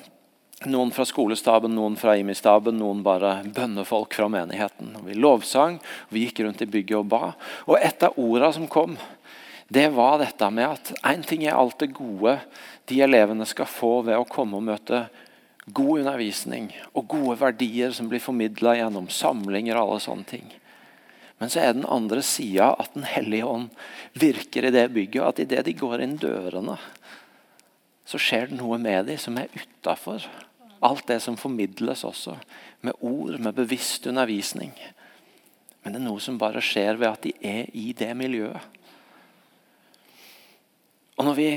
Noen 0.65 0.89
fra 0.91 1.05
skolestaben, 1.05 1.75
noen 1.77 1.99
fra 2.01 2.15
IMI-staben, 2.17 2.79
noen 2.81 3.03
bare 3.05 3.43
bønnefolk 3.45 4.15
fra 4.17 4.25
menigheten. 4.33 4.95
Vi 5.05 5.13
lovsang, 5.21 5.77
vi 6.09 6.23
gikk 6.25 6.41
rundt 6.47 6.63
i 6.65 6.69
bygget 6.71 6.97
og 6.97 7.11
ba. 7.13 7.35
Og 7.69 7.77
et 7.77 8.01
av 8.07 8.17
ordene 8.17 8.49
som 8.57 8.65
kom, 8.73 8.97
det 9.69 9.91
var 9.93 10.17
dette 10.23 10.49
med 10.49 10.79
at 10.79 10.95
én 11.13 11.27
ting 11.29 11.45
er 11.45 11.59
alt 11.59 11.77
det 11.83 11.91
gode 11.99 12.39
de 12.89 13.03
elevene 13.05 13.45
skal 13.45 13.69
få 13.69 14.01
ved 14.09 14.17
å 14.17 14.25
komme 14.31 14.57
og 14.57 14.65
møte 14.71 15.05
god 15.67 16.07
undervisning 16.07 16.71
og 16.95 17.09
gode 17.11 17.37
verdier 17.43 17.93
som 17.93 18.09
blir 18.09 18.23
formidla 18.23 18.79
gjennom 18.79 19.11
samlinger 19.13 19.77
og 19.77 19.91
alle 19.91 20.05
sånne 20.07 20.31
ting. 20.31 20.49
Men 21.37 21.53
så 21.53 21.61
er 21.61 21.75
den 21.77 21.85
andre 21.85 22.23
sida 22.25 22.71
at 22.81 22.95
Den 22.95 23.05
hellige 23.05 23.45
ånd 23.45 23.69
virker 24.17 24.65
i 24.65 24.73
det 24.73 24.89
bygget. 24.95 25.21
At 25.23 25.43
idet 25.45 25.67
de 25.67 25.75
går 25.77 26.01
inn 26.01 26.17
dørene, 26.17 26.79
så 28.07 28.21
skjer 28.23 28.51
det 28.51 28.61
noe 28.61 28.79
med 28.79 29.09
dem 29.11 29.19
som 29.21 29.39
er 29.41 29.51
utafor 29.55 30.25
alt 30.85 31.07
det 31.09 31.21
som 31.25 31.37
formidles 31.39 32.05
også. 32.07 32.37
Med 32.87 32.97
ord, 33.01 33.39
med 33.41 33.57
bevisst 33.57 34.07
undervisning. 34.07 34.73
Men 35.83 35.95
det 35.95 36.01
er 36.01 36.07
noe 36.09 36.23
som 36.23 36.39
bare 36.39 36.63
skjer 36.65 36.99
ved 37.01 37.09
at 37.11 37.25
de 37.27 37.33
er 37.47 37.71
i 37.77 37.93
det 37.97 38.11
miljøet. 38.19 38.75
Og 41.17 41.25
når 41.25 41.39
vi 41.39 41.49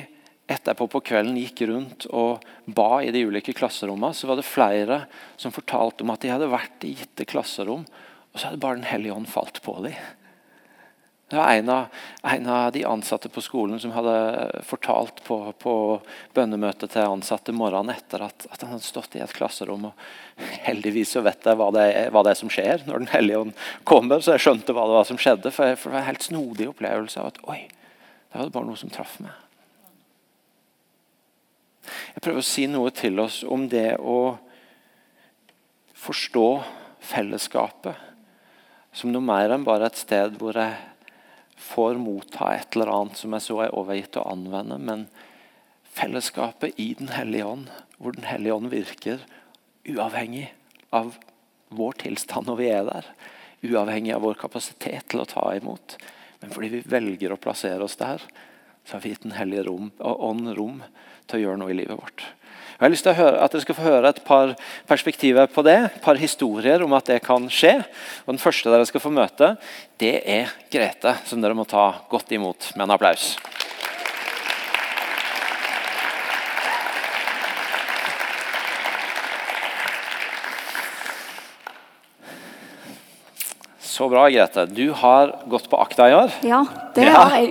etterpå 0.50 0.88
på 0.90 1.02
kvelden 1.06 1.38
gikk 1.38 1.66
rundt 1.70 2.08
og 2.16 2.46
ba 2.66 3.02
i 3.04 3.12
de 3.14 3.26
ulike 3.28 3.54
klasserommene, 3.54 4.16
så 4.16 4.30
var 4.30 4.40
det 4.40 4.48
flere 4.48 5.04
som 5.38 5.54
fortalte 5.54 6.06
om 6.06 6.14
at 6.14 6.24
de 6.24 6.32
hadde 6.32 6.50
vært 6.50 6.88
i 6.88 6.96
gitte 6.96 7.28
klasserom, 7.30 7.84
og 8.30 8.40
så 8.40 8.50
hadde 8.50 8.62
bare 8.62 8.80
Den 8.80 8.88
hellige 8.88 9.14
ånd 9.14 9.28
falt 9.30 9.62
på 9.66 9.76
dem. 9.84 9.98
Det 11.30 11.38
var 11.38 11.52
en 11.54 11.70
av, 11.70 11.86
en 12.22 12.48
av, 12.48 12.72
de 12.72 12.86
ansatte 12.86 13.30
på 13.30 13.42
skolen 13.42 13.80
som 13.80 13.92
hadde 13.94 14.14
fortalt 14.66 15.22
på, 15.28 15.38
på 15.62 15.74
bønnemøtet 16.34 16.90
til 16.96 17.06
ansatte 17.06 17.54
morgenen 17.54 17.94
etter 17.94 18.24
at, 18.26 18.48
at, 18.50 18.64
han 18.64 18.74
hadde 18.74 18.88
stått 18.88 19.14
i 19.14 19.22
et 19.22 19.36
klasserom. 19.38 19.86
og 19.92 20.42
Heldigvis 20.66 21.14
så 21.14 21.22
vet 21.22 21.46
jeg 21.46 21.60
hva 21.60 21.70
det, 21.76 21.86
er, 21.94 22.10
hva 22.10 22.24
det 22.26 22.34
er 22.34 22.40
som 22.42 22.50
skjer 22.50 22.82
når 22.88 23.04
Den 23.04 23.14
hellige 23.14 23.44
ånd 23.44 23.54
kommer. 23.86 24.26
Så 24.26 24.34
jeg 24.34 24.48
skjønte 24.48 24.74
hva 24.74 24.88
det 24.90 24.98
var 24.98 25.06
som 25.12 25.22
skjedde. 25.22 25.54
For, 25.54 25.78
for 25.78 25.92
det 25.94 26.00
var 26.00 26.02
en 26.02 26.10
helt 26.10 26.26
snodig 26.26 26.72
opplevelse 26.72 27.22
av 27.22 27.30
at 27.30 27.40
oi, 27.46 27.62
det 27.70 28.42
var 28.42 28.54
bare 28.58 28.70
noe 28.72 28.82
som 28.82 28.94
traff 28.98 29.20
meg. 29.22 29.38
Jeg 32.16 32.26
prøver 32.26 32.42
å 32.42 32.50
si 32.50 32.66
noe 32.74 32.90
til 32.94 33.22
oss 33.22 33.44
om 33.46 33.70
det 33.70 34.00
å 34.02 34.20
forstå 35.94 36.48
fellesskapet 37.06 38.08
som 38.98 39.14
noe 39.14 39.22
mer 39.22 39.54
enn 39.54 39.66
bare 39.68 39.90
et 39.90 40.00
sted 40.00 40.42
hvor 40.42 40.58
jeg 40.58 40.74
får 41.60 42.00
motta 42.02 42.54
et 42.56 42.76
eller 42.76 42.92
annet 42.94 43.20
som 43.20 43.36
jeg 43.36 43.46
så 43.46 43.60
er 43.66 43.76
overgitt 43.76 44.18
å 44.20 44.28
anvende, 44.32 44.80
men 44.80 45.08
fellesskapet 46.00 46.80
i 46.80 46.94
Den 47.00 47.12
hellige 47.14 47.46
ånd, 47.46 47.68
hvor 47.98 48.16
Den 48.16 48.28
hellige 48.30 48.56
ånd 48.56 48.72
virker 48.72 49.26
uavhengig 49.90 50.48
av 50.96 51.18
vår 51.70 52.00
tilstand 52.06 52.50
når 52.50 52.60
vi 52.60 52.70
er 52.72 52.86
der. 52.88 53.10
Uavhengig 53.66 54.14
av 54.16 54.24
vår 54.24 54.40
kapasitet 54.40 55.10
til 55.12 55.22
å 55.22 55.28
ta 55.30 55.44
imot. 55.58 55.98
Men 56.40 56.54
fordi 56.54 56.72
vi 56.78 56.86
velger 56.88 57.36
å 57.36 57.42
plassere 57.42 57.84
oss 57.84 58.00
der, 58.00 58.24
så 58.86 58.98
har 58.98 59.04
vi 59.04 59.14
gitt 59.14 59.26
Den 59.28 59.38
hellige 59.38 59.68
rom, 59.70 59.92
ånd 60.00 60.52
rom 60.58 60.84
til 61.30 61.40
å 61.40 61.44
gjøre 61.44 61.62
noe 61.62 61.74
i 61.74 61.78
livet 61.78 62.00
vårt. 62.00 62.26
Jeg 62.80 62.86
har 62.86 62.94
lyst 62.94 63.04
til 63.04 63.18
høre, 63.18 63.40
at 63.44 63.52
dere 63.52 63.64
skal 63.66 63.76
få 63.76 63.84
høre 63.84 64.10
et 64.14 64.22
par 64.24 64.54
perspektiver 64.88 65.50
på 65.52 65.66
det. 65.68 65.76
Et 65.90 66.02
par 66.02 66.16
historier 66.16 66.80
om 66.86 66.94
at 66.96 67.10
det 67.12 67.18
kan 67.26 67.50
skje. 67.52 67.74
Og 68.24 68.32
Den 68.32 68.40
første 68.40 68.72
dere 68.72 68.88
skal 68.88 69.04
få 69.04 69.12
møte, 69.12 69.58
det 70.00 70.14
er 70.24 70.54
Grete, 70.72 71.18
som 71.28 71.44
dere 71.44 71.58
må 71.60 71.68
ta 71.68 71.90
godt 72.08 72.32
imot 72.32 72.72
med 72.78 72.88
en 72.88 72.96
applaus. 72.96 73.34
Så 84.00 84.10
bra, 84.10 84.30
Grete. 84.30 84.66
Du 84.66 84.92
har 84.92 85.36
gått 85.46 85.70
på 85.70 85.78
Akta 85.78 86.10
i 86.10 86.14
år. 86.16 86.32
Ja, 86.48 86.62
det 86.96 87.04
har 87.12 87.34
jeg. 87.36 87.50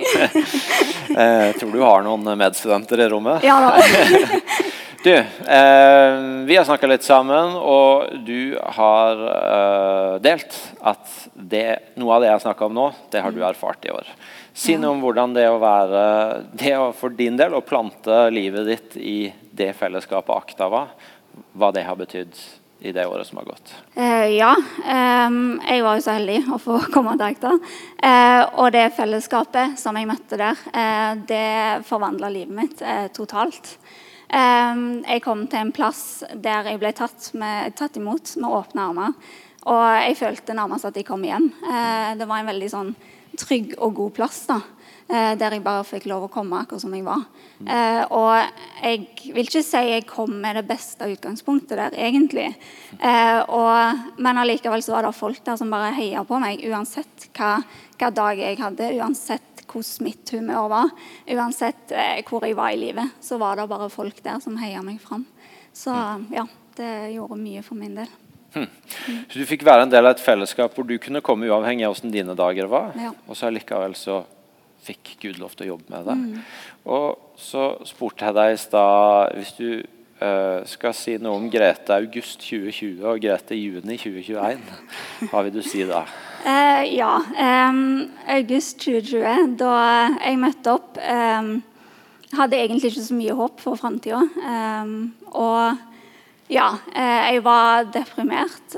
jeg 1.12 1.57
tror 1.61 1.75
du 1.75 1.83
har 1.85 2.07
noen 2.07 2.31
medstudenter 2.40 3.02
i 3.05 3.09
rommet. 3.12 3.45
Ja 3.45 3.59
da. 3.67 3.75
Du, 5.05 5.12
eh, 5.12 6.14
vi 6.49 6.57
har 6.57 6.64
snakka 6.64 6.88
litt 6.88 7.05
sammen, 7.05 7.52
og 7.61 8.25
du 8.26 8.57
har 8.78 9.21
eh, 9.28 10.14
delt 10.25 10.57
at 10.81 11.12
det, 11.37 11.93
noe 12.00 12.17
av 12.17 12.25
det 12.25 12.31
jeg 12.31 12.37
har 12.38 12.45
snakka 12.47 12.67
om 12.67 12.75
nå, 12.81 12.87
det 13.12 13.23
har 13.23 13.37
du 13.37 13.45
erfart 13.45 13.85
i 13.85 13.93
år. 13.93 14.09
Si 14.57 14.78
noe 14.81 14.97
om 14.97 15.05
hvordan 15.05 15.37
det 15.37 15.45
å 15.52 15.61
være 15.61 16.07
det 16.50 16.73
å, 16.81 16.88
for 16.97 17.12
din 17.12 17.37
del 17.37 17.61
å 17.61 17.61
plante 17.61 18.25
livet 18.33 18.73
ditt 18.73 18.97
i 18.97 19.19
det 19.52 19.75
fellesskapet 19.76 20.33
Akta 20.35 20.73
var, 20.73 20.97
hva 21.52 21.71
det 21.76 21.85
har 21.85 22.00
betydd 22.00 22.40
i 22.81 22.93
det 22.93 23.07
året 23.07 23.27
som 23.27 23.39
har 23.39 23.45
gått? 23.45 23.75
Eh, 23.95 24.27
ja. 24.37 24.53
Eh, 24.87 25.39
jeg 25.71 25.83
var 25.83 25.99
jo 25.99 26.05
så 26.05 26.15
heldig 26.15 26.39
å 26.55 26.59
få 26.63 26.79
komme 26.95 27.17
til 27.17 27.27
Akta. 27.27 27.55
Eh, 27.99 28.43
og 28.61 28.71
det 28.75 28.87
fellesskapet 28.97 29.79
som 29.81 29.99
jeg 29.99 30.09
møtte 30.11 30.39
der, 30.39 30.63
eh, 30.73 31.11
det 31.29 31.89
forvandla 31.89 32.31
livet 32.33 32.55
mitt 32.55 32.83
eh, 32.83 33.09
totalt. 33.15 33.75
Eh, 34.29 34.85
jeg 35.09 35.25
kom 35.25 35.47
til 35.51 35.65
en 35.65 35.75
plass 35.75 36.23
der 36.35 36.71
jeg 36.71 36.81
ble 36.83 36.95
tatt, 36.95 37.33
med, 37.35 37.75
tatt 37.79 37.99
imot 37.99 38.37
med 38.39 38.59
åpne 38.63 38.89
armer. 38.93 39.37
Og 39.69 39.85
jeg 39.99 40.21
følte 40.21 40.57
nærmest 40.57 40.87
at 40.89 40.97
jeg 40.97 41.05
kom 41.05 41.25
hjem. 41.27 41.51
det 42.17 42.25
var 42.31 42.41
en 42.41 42.47
veldig 42.49 42.69
sånn 42.73 42.93
trygg 43.37 43.75
og 43.77 43.99
god 43.99 44.15
plass. 44.17 44.39
da. 44.49 44.63
Eh, 45.09 45.35
der 45.41 45.55
jeg 45.57 45.62
bare 45.65 45.87
fikk 45.88 46.05
lov 46.11 46.27
å 46.27 46.29
komme 46.29 46.59
akkurat 46.61 46.83
som 46.83 46.93
jeg 46.93 47.00
var. 47.07 47.23
Eh, 47.65 48.03
og 48.12 48.35
jeg 48.85 49.33
vil 49.33 49.47
ikke 49.49 49.62
si 49.65 49.81
jeg 49.88 50.05
kom 50.05 50.35
med 50.43 50.59
det 50.61 50.67
beste 50.69 51.09
utgangspunktet 51.09 51.81
der, 51.81 51.97
egentlig. 51.97 52.50
Eh, 53.00 53.41
og, 53.49 54.03
men 54.21 54.43
allikevel 54.43 54.85
så 54.85 54.99
var 54.99 55.09
det 55.09 55.15
folk 55.17 55.41
der 55.47 55.57
som 55.57 55.73
bare 55.73 55.95
heia 55.97 56.27
på 56.29 56.43
meg, 56.43 56.61
uansett 56.69 57.31
hva, 57.38 57.55
hva 57.97 58.12
dag 58.21 58.45
jeg 58.45 58.61
hadde. 58.61 58.93
Uansett 59.00 59.65
hvordan 59.69 60.05
mitt 60.11 60.37
humør 60.37 60.69
var, 60.75 60.95
uansett 61.33 61.97
hvor 62.29 62.45
jeg 62.45 62.57
var 62.57 62.77
i 62.77 62.81
livet, 62.85 63.17
så 63.25 63.41
var 63.41 63.57
det 63.57 63.69
bare 63.73 63.88
folk 63.93 64.21
der 64.25 64.45
som 64.45 64.61
heia 64.61 64.85
meg 64.85 65.00
fram. 65.00 65.25
Så 65.73 65.93
ja, 66.33 66.45
det 66.77 66.95
gjorde 67.17 67.41
mye 67.41 67.65
for 67.65 67.81
min 67.81 67.97
del. 67.97 68.12
Hmm. 68.53 68.69
Så 69.29 69.41
du 69.41 69.45
fikk 69.49 69.65
være 69.69 69.85
en 69.85 69.93
del 69.93 70.05
av 70.05 70.17
et 70.17 70.25
fellesskap 70.25 70.77
hvor 70.77 70.85
du 70.88 70.97
kunne 71.00 71.21
komme 71.25 71.49
uavhengig 71.49 71.85
av 71.85 71.97
hvordan 71.97 72.12
dine 72.12 72.37
dager 72.37 72.69
var, 72.69 72.93
Ja. 72.97 73.12
og 73.29 73.37
så 73.37 73.49
allikevel 73.49 73.97
så 73.97 74.23
fikk 74.85 75.17
Gud 75.23 75.39
lov 75.43 75.55
til 75.57 75.69
å 75.69 75.71
jobbe 75.75 75.93
med 75.93 76.09
det. 76.09 76.17
Mm. 76.19 76.43
Og 76.95 77.39
så 77.39 77.71
spurte 77.89 78.29
jeg 78.29 78.37
deg 78.39 78.55
i 78.55 78.61
stad 78.61 79.35
Hvis 79.37 79.53
du 79.59 79.69
uh, 80.23 80.61
skal 80.69 80.95
si 80.97 81.17
noe 81.23 81.39
om 81.39 81.49
Grete 81.53 81.97
august 81.99 82.43
2020 82.47 83.05
og 83.05 83.21
Grete 83.23 83.59
juni 83.59 83.99
2021, 84.01 84.63
hva 85.31 85.45
vil 85.47 85.57
du 85.59 85.63
si 85.67 85.85
da? 85.89 86.05
Uh, 86.45 86.85
ja. 86.89 87.17
Um, 87.35 88.09
august 88.39 88.79
2020, 88.85 89.59
da 89.61 89.75
jeg 90.23 90.41
møtte 90.45 90.79
opp 90.79 91.03
um, 91.03 91.59
Hadde 92.29 92.59
egentlig 92.61 92.91
ikke 92.91 93.07
så 93.07 93.15
mye 93.17 93.35
håp 93.39 93.63
for 93.63 93.79
framtida. 93.81 94.19
og 95.33 95.79
ja, 96.53 96.67
eh, 96.93 97.31
jeg 97.33 97.41
var 97.41 97.87
deprimert 97.89 98.77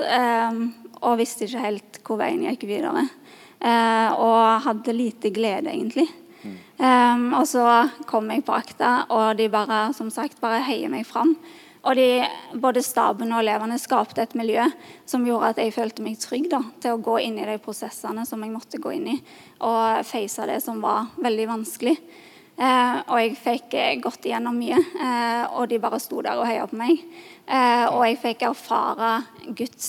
og 1.01 1.17
visste 1.19 1.49
ikke 1.49 1.63
helt 1.65 1.99
hvor 2.05 2.21
veien 2.21 2.45
gikk 2.45 2.63
videre. 2.69 3.03
Eh, 3.61 4.11
og 4.17 4.65
hadde 4.65 4.97
lite 4.97 5.29
glede, 5.33 5.69
egentlig. 5.69 6.07
Em, 6.81 7.27
og 7.37 7.45
så 7.45 7.63
kom 8.09 8.31
jeg 8.33 8.41
på 8.47 8.55
akta, 8.57 9.03
og 9.13 9.37
de 9.37 9.45
bare 9.53 9.91
som 9.93 10.09
sagt, 10.09 10.39
bare 10.41 10.63
heier 10.65 10.89
meg 10.89 11.05
fram. 11.05 11.35
Og 11.81 11.97
de, 11.97 12.23
både 12.61 12.81
staben 12.85 13.33
og 13.33 13.41
elevene 13.41 13.77
skapte 13.81 14.21
et 14.21 14.33
miljø 14.37 14.67
som 15.09 15.25
gjorde 15.25 15.53
at 15.53 15.61
jeg 15.61 15.73
følte 15.73 16.05
meg 16.05 16.19
trygg 16.21 16.47
da, 16.51 16.61
til 16.81 16.97
å 16.97 17.01
gå 17.01 17.19
inn 17.25 17.39
i 17.41 17.45
de 17.45 17.57
prosessene 17.61 18.25
som 18.29 18.41
jeg 18.41 18.53
måtte 18.53 18.81
gå 18.81 18.93
inn 18.97 19.07
i, 19.15 19.15
og 19.65 20.05
face 20.05 20.45
det 20.49 20.59
som 20.65 20.81
var 20.81 21.09
veldig 21.21 21.47
vanskelig. 21.55 21.95
Eh, 22.61 22.97
og 23.09 23.17
jeg 23.17 23.37
fikk 23.41 23.73
eh, 23.73 23.95
gått 24.01 24.27
igjennom 24.29 24.53
mye, 24.53 24.77
eh, 24.77 25.45
og 25.57 25.65
de 25.71 25.79
bare 25.81 25.97
sto 26.01 26.19
der 26.21 26.37
og 26.37 26.45
heia 26.45 26.67
på 26.69 26.77
meg. 26.77 27.01
Og 27.51 28.03
jeg 28.05 28.19
fikk 28.21 28.43
erfare 28.47 29.07
Guds 29.57 29.87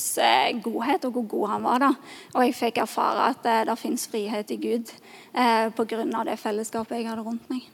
godhet 0.64 1.04
og 1.06 1.18
hvor 1.18 1.26
god 1.30 1.50
han 1.52 1.66
var. 1.68 1.82
da. 1.84 1.90
Og 2.32 2.46
jeg 2.46 2.56
fikk 2.58 2.80
erfare 2.82 3.28
at 3.34 3.68
det 3.68 3.76
fins 3.78 4.08
frihet 4.10 4.50
i 4.50 4.58
Gud 4.58 4.90
eh, 4.90 5.68
pga. 5.76 6.24
det 6.26 6.38
fellesskapet 6.40 6.98
jeg 6.98 7.10
hadde 7.10 7.22
rundt 7.22 7.52
meg. 7.52 7.68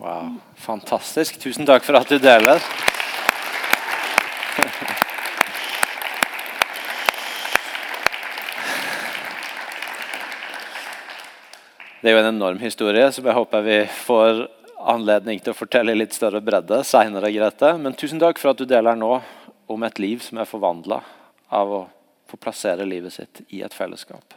Wow, 0.00 0.40
Fantastisk. 0.56 1.38
Tusen 1.38 1.68
takk 1.68 1.84
for 1.84 2.00
at 2.00 2.08
du 2.10 2.18
deler. 2.18 2.58
Det 12.02 12.10
er 12.10 12.16
jo 12.16 12.22
en 12.24 12.32
enorm 12.34 12.58
historie 12.58 13.04
som 13.14 13.26
jeg 13.28 13.36
håper 13.36 13.62
vi 13.62 13.76
får 13.94 14.40
anledning 14.90 15.38
til 15.38 15.52
å 15.52 15.54
fortelle 15.54 15.94
i 15.94 16.00
litt 16.00 16.16
større 16.16 16.40
bredde 16.42 16.80
seinere. 16.82 17.30
Men 17.78 17.94
tusen 17.94 18.18
takk 18.18 18.42
for 18.42 18.50
at 18.50 18.58
du 18.58 18.66
deler 18.66 18.98
nå 18.98 19.20
om 19.70 19.86
et 19.86 20.02
liv 20.02 20.18
som 20.18 20.40
er 20.42 20.50
forvandla 20.50 20.98
av 21.54 21.70
å 21.70 21.80
få 22.26 22.40
plassere 22.42 22.88
livet 22.90 23.14
sitt 23.14 23.44
i 23.54 23.62
et 23.62 23.74
fellesskap. 23.74 24.34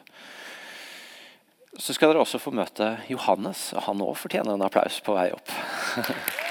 Så 1.74 1.98
skal 1.98 2.14
dere 2.14 2.22
også 2.22 2.38
få 2.38 2.54
møte 2.54 3.00
Johannes, 3.10 3.72
og 3.74 3.88
han 3.90 4.06
òg 4.06 4.14
fortjener 4.22 4.54
en 4.54 4.70
applaus 4.70 5.02
på 5.02 5.18
vei 5.18 5.32
opp. 5.34 5.58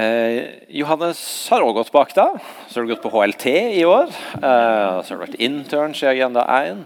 Eh, 0.00 0.44
Johannes 0.68 1.20
har 1.50 1.60
også 1.60 1.76
gått 1.76 1.92
på 1.92 2.00
Akta. 2.00 2.26
Så 2.68 2.80
har 2.80 2.86
du 2.86 2.94
gått 2.94 3.02
på 3.02 3.10
HLT 3.12 3.46
i 3.80 3.84
år. 3.84 4.08
Eh, 4.34 5.00
så 5.02 5.12
har 5.12 5.18
du 5.18 5.24
vært 5.26 5.40
intern 5.42 5.96
i 5.96 6.06
Agenda 6.08 6.44
1. 6.56 6.84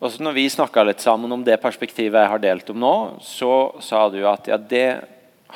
Og 0.00 0.12
så 0.12 0.24
når 0.24 0.36
vi 0.36 0.44
snakka 0.52 0.84
litt 0.86 1.02
sammen 1.04 1.32
om 1.32 1.44
det 1.44 1.60
perspektivet 1.62 2.22
jeg 2.22 2.30
har 2.30 2.42
delt 2.42 2.70
om 2.72 2.80
nå, 2.80 2.94
så 3.24 3.74
sa 3.84 4.06
du 4.12 4.20
at 4.28 4.48
ja, 4.50 4.58
det 4.58 4.88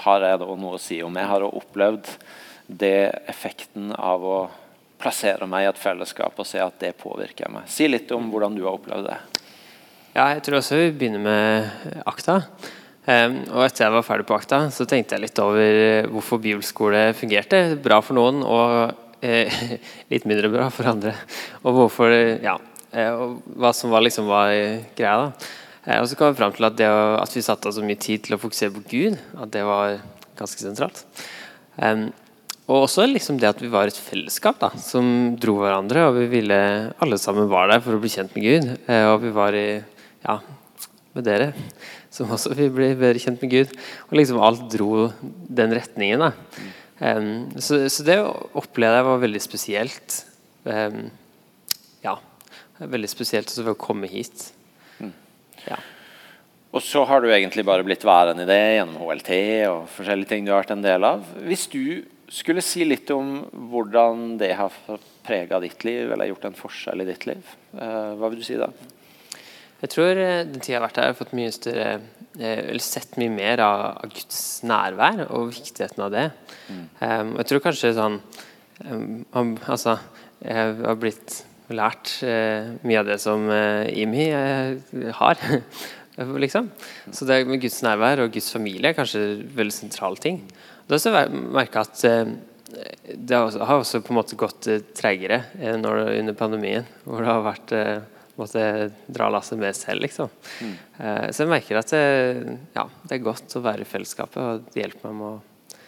har 0.04 0.26
jeg 0.26 0.40
da 0.40 0.48
noe 0.48 0.76
å 0.76 0.82
si 0.82 1.00
om. 1.04 1.16
Jeg 1.16 1.30
har 1.30 1.46
opplevd 1.48 2.10
det 2.68 3.24
effekten 3.30 3.92
av 3.96 4.24
å 4.24 4.38
plassere 4.98 5.46
meg 5.48 5.64
i 5.64 5.70
et 5.70 5.80
fellesskap 5.80 6.38
og 6.38 6.46
se 6.48 6.60
at 6.62 6.76
det 6.82 6.96
påvirker 7.00 7.50
meg. 7.52 7.70
Si 7.70 7.88
litt 7.88 8.10
om 8.14 8.28
hvordan 8.32 8.56
du 8.58 8.64
har 8.66 8.76
opplevd 8.76 9.08
det. 9.08 9.18
Ja, 10.16 10.32
jeg 10.34 10.42
tror 10.44 10.58
også 10.60 10.80
vi 10.80 10.90
begynner 10.98 11.22
med 11.22 12.02
Akta. 12.08 12.42
Um, 13.08 13.38
og 13.54 13.62
etter 13.64 13.86
jeg 13.86 13.94
var 13.94 14.04
ferdig 14.04 14.26
på 14.28 14.36
Akta, 14.36 14.66
så 14.74 14.84
tenkte 14.84 15.16
jeg 15.16 15.24
litt 15.24 15.40
over 15.40 16.08
hvorfor 16.12 16.42
bibelskole 16.44 17.06
fungerte. 17.16 17.62
Bra 17.80 18.02
for 18.04 18.18
noen 18.18 18.42
og 18.44 19.22
eh, 19.24 19.62
litt 20.12 20.26
mindre 20.28 20.50
bra 20.52 20.68
for 20.74 20.90
andre. 20.92 21.14
Og 21.62 21.78
hvorfor, 21.78 22.12
ja, 22.44 22.58
eh, 22.92 23.08
og 23.08 23.40
hva 23.56 23.72
som 23.76 23.94
var, 23.94 24.04
liksom, 24.04 24.28
var 24.28 24.52
greia. 24.98 25.16
da. 25.24 25.48
Eh, 25.88 25.98
og 26.02 26.08
så 26.10 26.18
kom 26.18 26.32
jeg 26.32 26.38
fram 26.42 26.54
til 26.56 26.68
at, 26.68 26.76
det, 26.76 26.88
at 26.88 27.36
vi 27.36 27.44
satte 27.44 27.70
av 27.70 27.76
så 27.78 27.84
mye 27.84 28.00
tid 28.00 28.26
til 28.26 28.36
å 28.36 28.42
fokusere 28.42 28.74
på 28.76 28.84
Gud, 28.90 29.18
at 29.40 29.52
det 29.54 29.64
var 29.64 29.98
ganske 30.38 30.60
sentralt. 30.62 31.04
Um, 31.80 32.10
og 32.68 32.84
også 32.84 33.06
liksom 33.08 33.38
det 33.40 33.48
at 33.48 33.62
vi 33.62 33.70
var 33.72 33.88
et 33.88 33.96
fellesskap 33.96 34.58
da, 34.60 34.68
som 34.76 35.38
dro 35.40 35.56
hverandre. 35.62 36.04
Og 36.10 36.18
vi 36.18 36.26
ville 36.34 36.58
alle 37.00 37.18
sammen 37.20 37.48
var 37.48 37.70
der 37.72 37.80
for 37.84 37.96
å 37.96 38.02
bli 38.02 38.12
kjent 38.12 38.34
med 38.36 38.44
Gud. 38.44 38.68
Eh, 38.84 39.06
og 39.08 39.22
vi 39.24 39.32
var 39.32 39.56
i, 39.56 39.80
ja, 40.26 40.36
med 41.16 41.24
dere, 41.24 41.54
som 42.18 42.34
også 42.34 42.54
vil 42.58 42.72
bli 42.74 42.90
bedre 42.98 43.22
kjent 43.22 43.42
med 43.44 43.54
Gud. 43.54 43.74
Og 44.10 44.18
liksom 44.18 44.42
alt 44.42 44.66
dro 44.72 45.08
den 45.22 45.74
retningen. 45.78 46.26
da. 46.26 46.32
Um, 46.98 47.46
så, 47.62 47.84
så 47.92 48.02
det 48.06 48.18
opplevde 48.58 48.98
jeg 48.98 49.06
var 49.06 49.22
veldig 49.22 49.42
spesielt. 49.44 50.22
Um, 50.66 51.04
ja, 52.02 52.16
veldig 52.82 53.10
spesielt 53.10 53.50
også 53.50 53.66
ved 53.66 53.76
å 53.76 53.82
komme 53.86 54.10
hit. 54.10 54.50
Ja. 55.66 55.78
Og 56.74 56.84
så 56.84 57.00
har 57.08 57.22
du 57.22 57.30
egentlig 57.32 57.64
bare 57.66 57.84
blitt 57.86 58.04
værende 58.04 58.44
i 58.44 58.48
det 58.48 58.60
gjennom 58.76 59.00
HLT 59.00 59.32
og 59.70 59.88
forskjellige 59.94 60.30
ting 60.32 60.44
du 60.44 60.52
har 60.52 60.62
vært 60.62 60.74
en 60.76 60.84
del 60.84 61.06
av. 61.06 61.24
Hvis 61.48 61.64
du 61.72 62.04
skulle 62.28 62.64
si 62.64 62.84
litt 62.84 63.08
om 63.14 63.40
hvordan 63.70 64.36
det 64.40 64.52
har 64.58 64.74
prega 65.24 65.60
ditt 65.64 65.80
liv, 65.88 66.10
eller 66.12 66.28
gjort 66.28 66.50
en 66.50 66.58
forskjell 66.58 67.04
i 67.04 67.08
ditt 67.08 67.24
liv, 67.28 67.54
uh, 67.78 68.18
hva 68.20 68.28
vil 68.28 68.42
du 68.42 68.46
si 68.46 68.58
da? 68.60 68.68
Jeg 69.78 69.92
tror 69.92 70.18
eh, 70.18 70.44
den 70.48 70.58
tida 70.58 70.72
jeg 70.72 70.80
har 70.80 70.86
vært 70.88 70.98
her, 70.98 71.12
har 71.12 71.18
fått 71.18 71.34
mye 71.38 71.50
større 71.54 71.90
eh, 71.94 72.62
Eller 72.64 72.82
sett 72.82 73.18
mye 73.20 73.30
mer 73.30 73.62
av, 73.62 73.84
av 74.02 74.14
Guds 74.14 74.40
nærvær 74.66 75.22
og 75.28 75.52
viktigheten 75.54 76.02
av 76.02 76.14
det. 76.14 76.24
Um, 77.00 77.36
jeg 77.38 77.48
tror 77.50 77.62
kanskje 77.68 77.94
sånn 77.96 78.18
um, 78.88 79.54
Altså, 79.70 79.96
jeg 80.42 80.74
har 80.82 80.98
blitt 80.98 81.42
lært 81.70 82.10
uh, 82.24 82.74
mye 82.82 83.00
av 83.02 83.08
det 83.10 83.20
som 83.22 83.46
uh, 83.52 83.86
IMI 83.86 84.26
uh, 84.32 85.08
har. 85.20 85.46
liksom. 86.44 86.72
Så 87.14 87.28
det 87.28 87.44
med 87.46 87.62
Guds 87.62 87.78
nærvær 87.86 88.24
og 88.24 88.34
Guds 88.34 88.50
familie 88.54 88.90
er 88.90 88.98
kanskje 88.98 89.24
veldig 89.54 89.76
sentral 89.76 90.18
ting. 90.18 90.42
Da 90.90 90.98
har 90.98 91.28
jeg 91.28 91.42
merka 91.54 91.84
at 91.84 92.00
det 92.02 93.36
har 93.36 93.44
også, 93.46 93.60
har 93.68 93.80
også 93.82 94.00
på 94.02 94.12
en 94.12 94.18
måte 94.18 94.38
gått 94.40 94.66
treigere 94.96 95.42
under 95.60 96.34
pandemien, 96.36 96.88
hvor 97.04 97.22
det 97.22 97.30
har 97.30 97.44
vært 97.44 97.74
måtte 98.38 98.62
dra 99.06 99.28
lasset 99.32 99.58
med 99.60 99.76
selv, 99.76 100.04
liksom. 100.06 100.30
Eh, 100.98 101.26
så 101.30 101.44
jeg 101.44 101.50
merker 101.50 101.80
at 101.80 101.92
det, 101.94 102.04
ja, 102.76 102.86
det 103.04 103.18
er 103.18 103.24
godt 103.24 103.58
å 103.58 103.64
være 103.64 103.84
i 103.84 103.88
fellesskapet, 103.88 104.38
og 104.38 104.70
det 104.74 104.84
hjelper 104.84 105.10
meg 105.10 105.18
med 105.18 105.28
å, 105.28 105.80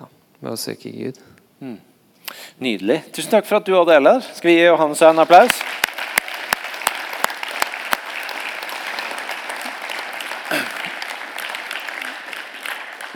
ja, 0.00 0.06
med 0.40 0.54
å 0.54 0.60
søke 0.60 0.92
Gud. 0.94 1.20
Nydelig. 2.62 3.02
Tusen 3.12 3.32
takk 3.32 3.48
for 3.48 3.60
at 3.60 3.68
du 3.68 3.74
òg 3.76 3.88
deler. 3.90 4.22
Skal 4.36 4.52
vi 4.52 4.58
gi 4.60 4.66
Johannes 4.68 5.02
en 5.04 5.22
applaus? 5.22 5.60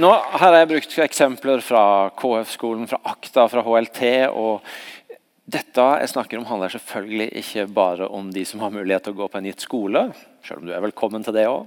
Nå 0.03 0.09
har 0.11 0.57
jeg 0.59 0.67
brukt 0.73 0.95
eksempler 1.05 1.61
fra 1.63 2.11
KF-skolen, 2.19 2.89
fra 2.91 2.99
AKTA, 3.13 3.45
fra 3.53 3.63
HLT. 3.63 4.01
og 4.35 4.67
dette 5.45 5.85
jeg 6.01 6.09
snakker 6.09 6.41
om 6.41 6.47
handler 6.49 6.73
selvfølgelig 6.73 7.27
ikke 7.43 7.67
bare 7.77 8.07
om 8.09 8.31
de 8.33 8.47
som 8.49 8.63
har 8.65 8.73
mulighet 8.73 9.05
til 9.05 9.13
å 9.13 9.19
gå 9.19 9.27
på 9.29 9.41
en 9.41 9.49
gitt 9.51 9.65
skole, 9.65 10.07
selv 10.45 10.63
om 10.63 10.69
du 10.69 10.73
er 10.73 10.81
velkommen 10.81 11.25
til 11.27 11.37
det 11.37 11.45
òg. 11.51 11.67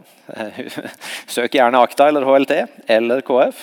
Søk 1.35 1.53
gjerne 1.59 1.83
Akta 1.85 2.07
eller 2.09 2.25
HLT 2.25 2.55
eller 2.95 3.21
KF. 3.27 3.61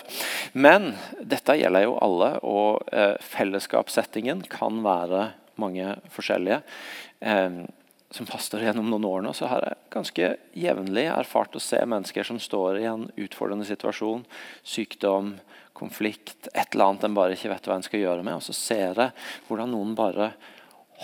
Men 0.55 0.93
dette 1.19 1.59
gjelder 1.59 1.89
jo 1.89 1.97
alle, 2.07 2.31
og 2.47 2.95
eh, 2.95 3.17
fellesskapssettingen 3.27 4.45
kan 4.53 4.79
være 4.87 5.33
mange 5.59 5.97
forskjellige. 6.15 6.61
Eh, 7.19 7.65
som 8.15 8.31
pastor 8.31 8.63
gjennom 8.63 8.87
noen 8.93 9.09
år 9.11 9.25
nå, 9.27 9.33
så 9.35 9.51
har 9.51 9.67
jeg 9.67 9.81
ganske 9.97 10.29
jevnlig 10.55 11.09
erfart 11.11 11.59
å 11.59 11.63
se 11.63 11.81
mennesker 11.83 12.27
som 12.29 12.39
står 12.39 12.79
i 12.79 12.87
en 12.87 13.09
utfordrende 13.19 13.67
situasjon, 13.67 14.23
sykdom, 14.63 15.35
konflikt, 15.75 16.49
et 16.53 16.75
eller 16.75 16.93
annet 16.93 17.07
en 17.09 17.17
bare 17.17 17.37
ikke 17.37 17.51
vet 17.53 17.69
hva 17.69 17.79
en 17.79 17.87
skal 17.87 18.03
gjøre 18.03 18.25
med. 18.27 18.39
Og 18.39 18.47
så 18.47 18.55
ser 18.57 19.01
jeg 19.01 19.15
hvordan 19.49 19.75
noen 19.75 19.97
bare 19.99 20.33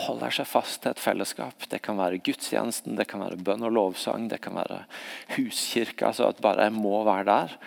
holder 0.06 0.32
seg 0.32 0.48
fast 0.48 0.82
til 0.84 0.94
et 0.94 1.02
fellesskap. 1.02 1.66
Det 1.70 1.82
kan 1.82 1.98
være 1.98 2.22
gudstjenesten, 2.24 2.96
det 2.98 3.08
kan 3.10 3.24
være 3.24 3.40
bønn 3.42 3.66
og 3.66 3.74
lovsang, 3.74 4.28
det 4.30 4.40
kan 4.44 4.56
være 4.58 4.84
huskirka. 5.36 6.12
altså 6.12 6.30
at 6.30 6.40
bare 6.42 6.68
jeg 6.68 6.76
må 6.78 7.02
være 7.04 7.26
der. 7.28 7.58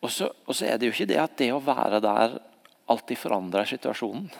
Og 0.00 0.12
så, 0.12 0.30
og 0.46 0.56
så 0.56 0.68
er 0.68 0.78
det 0.78 0.88
jo 0.88 0.94
ikke 0.94 1.10
det 1.10 1.20
at 1.20 1.36
det 1.40 1.50
å 1.52 1.64
være 1.64 2.00
der 2.04 2.38
alltid 2.90 3.20
forandrer 3.20 3.68
situasjonen. 3.68 4.30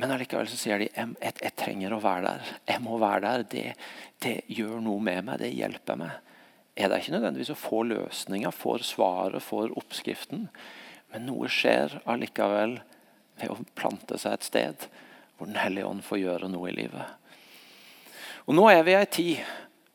Men 0.00 0.12
allikevel 0.14 0.48
så 0.48 0.56
sier 0.56 0.80
de 0.80 0.88
jeg, 0.88 1.14
jeg, 1.20 1.52
trenger 1.58 1.92
å 1.92 2.00
være 2.00 2.24
der. 2.30 2.52
Jeg 2.70 2.80
må 2.84 2.96
være 3.00 3.24
der. 3.26 3.42
Det, 3.52 3.64
det, 4.24 4.36
gjør 4.48 4.78
noe 4.84 5.02
med 5.04 5.26
meg. 5.26 5.42
Det 5.42 5.52
hjelper 5.52 5.98
meg. 6.00 6.14
Er 6.72 6.88
det 6.88 7.02
ikke 7.02 7.18
nødvendigvis 7.18 7.52
å 7.52 7.58
få 7.60 7.82
løsninga, 7.84 8.54
får 8.56 8.86
svaret, 8.88 9.44
får 9.44 9.74
oppskriften. 9.76 10.46
Men 11.12 11.26
noe 11.28 11.50
skjer 11.52 11.98
allikevel 12.08 12.78
ved 13.40 13.52
å 13.52 13.58
plante 13.78 14.18
seg 14.20 14.38
et 14.38 14.48
sted 14.48 14.88
hvor 15.36 15.48
Den 15.48 15.58
hellige 15.58 15.88
ånd 15.88 16.04
får 16.06 16.20
gjøre 16.20 16.48
noe 16.52 16.68
i 16.70 16.76
livet. 16.76 17.06
Og 18.46 18.54
Nå 18.54 18.68
er 18.70 18.84
vi 18.86 18.92
i 18.94 18.98
ei 19.00 19.08
tid 19.10 19.40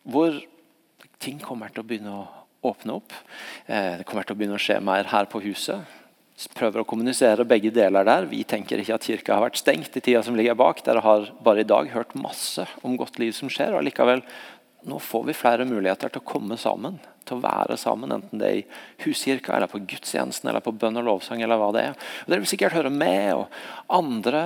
hvor 0.07 0.35
ting 1.23 1.39
kommer 1.39 1.71
til 1.71 1.83
å 1.83 1.87
begynne 1.87 2.15
å 2.15 2.25
åpne 2.67 2.97
opp. 2.97 3.13
Eh, 3.65 3.99
det 3.99 4.07
kommer 4.07 4.27
til 4.27 4.35
å 4.35 4.39
begynne 4.39 4.57
å 4.57 4.61
skje 4.61 4.81
mer 4.83 5.07
her 5.11 5.29
på 5.31 5.39
huset 5.45 5.85
prøver 6.53 6.83
å 6.83 6.85
kommunisere 6.85 7.47
begge 7.49 7.71
deler 7.73 8.05
der. 8.05 8.27
Vi 8.29 8.43
tenker 8.45 8.81
ikke 8.81 8.97
at 8.97 9.05
kirka 9.09 9.33
har 9.33 9.47
vært 9.47 9.57
stengt 9.57 9.95
i 9.97 10.03
tida 10.03 10.21
som 10.25 10.37
ligger 10.37 10.57
bak. 10.57 10.83
Dere 10.85 11.01
har 11.01 11.31
bare 11.41 11.63
i 11.63 11.67
dag 11.67 11.89
hørt 11.89 12.13
masse 12.19 12.67
om 12.85 12.97
godt 12.99 13.17
liv 13.17 13.33
som 13.33 13.49
skjer. 13.49 13.73
og 13.73 13.85
likevel, 13.87 14.21
Nå 14.87 14.99
får 15.01 15.23
vi 15.25 15.33
flere 15.33 15.65
muligheter 15.65 16.09
til 16.09 16.21
å 16.21 16.27
komme 16.27 16.55
sammen, 16.55 16.99
til 17.27 17.37
å 17.37 17.43
være 17.43 17.77
sammen. 17.79 18.13
Enten 18.15 18.41
det 18.41 18.49
er 18.49 18.59
i 18.61 18.65
huskirka, 19.05 19.55
eller 19.55 19.71
på 19.71 19.83
gudstjenesten, 19.83 20.49
eller 20.49 20.63
på 20.65 20.75
bønn 20.75 20.99
og 21.01 21.07
lovsang. 21.09 21.43
eller 21.43 21.59
hva 21.59 21.71
det 21.75 21.85
er. 21.89 21.95
Og 22.25 22.33
Dere 22.33 22.43
vil 22.43 22.51
sikkert 22.53 22.77
høre 22.77 22.93
med, 22.93 23.33
og 23.35 23.47
andre, 23.93 24.43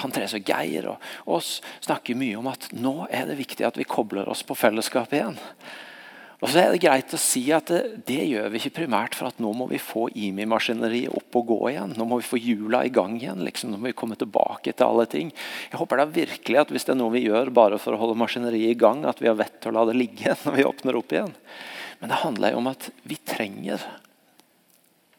han 0.00 0.14
Therese 0.14 0.40
og 0.40 0.48
Geir 0.48 0.90
og 0.92 1.08
oss, 1.38 1.56
snakker 1.84 2.18
mye 2.18 2.38
om 2.40 2.50
at 2.52 2.70
nå 2.72 3.06
er 3.10 3.28
det 3.30 3.40
viktig 3.40 3.66
at 3.66 3.78
vi 3.80 3.88
kobler 3.88 4.28
oss 4.28 4.44
på 4.46 4.56
fellesskapet 4.58 5.20
igjen. 5.20 5.40
Og 6.44 6.50
så 6.52 6.60
er 6.60 6.74
det 6.74 6.82
greit 6.82 7.12
å 7.16 7.18
si 7.20 7.40
at 7.56 7.70
det, 7.72 8.02
det, 8.04 8.20
gjør 8.28 8.50
vi 8.52 8.58
ikke 8.60 8.82
primært 8.82 9.14
for 9.16 9.30
at 9.30 9.38
nå 9.40 9.48
må 9.56 9.64
vi 9.70 9.78
få 9.80 10.10
IMI-maskineriet 10.12 11.14
opp 11.16 11.38
og 11.40 11.46
gå 11.48 11.58
igjen. 11.70 11.94
Nå 11.96 12.04
må 12.10 12.18
vi 12.20 12.26
få 12.26 12.36
hjula 12.36 12.82
i 12.84 12.90
gang 12.92 13.14
igjen. 13.16 13.40
Liksom. 13.46 13.70
Nå 13.72 13.78
må 13.80 13.88
vi 13.88 13.96
komme 13.96 14.18
tilbake 14.20 14.74
til 14.74 14.84
alle 14.84 15.06
ting. 15.08 15.30
Jeg 15.70 15.80
håper 15.80 16.02
da 16.02 16.08
virkelig 16.10 16.60
at 16.60 16.74
hvis 16.74 16.84
det 16.84 16.92
er 16.92 17.00
noe 17.00 17.14
vi 17.14 17.24
gjør 17.24 17.48
bare 17.56 17.78
for 17.80 17.96
å 17.96 18.02
holde 18.02 18.18
maskineriet 18.20 18.74
i 18.74 18.80
gang, 18.80 19.06
at 19.08 19.24
vi 19.24 19.30
har 19.30 19.38
vett 19.40 19.56
til 19.56 19.72
å 19.72 19.78
la 19.78 19.86
det 19.88 19.96
ligge 19.96 20.36
når 20.44 20.58
vi 20.58 20.68
åpner 20.68 21.00
opp 21.00 21.16
igjen. 21.16 21.32
Men 22.04 22.08
det 22.08 22.14
handler 22.20 22.50
jo 22.52 22.56
om 22.60 22.66
at 22.68 22.90
vi 23.08 23.16
trenger 23.16 23.80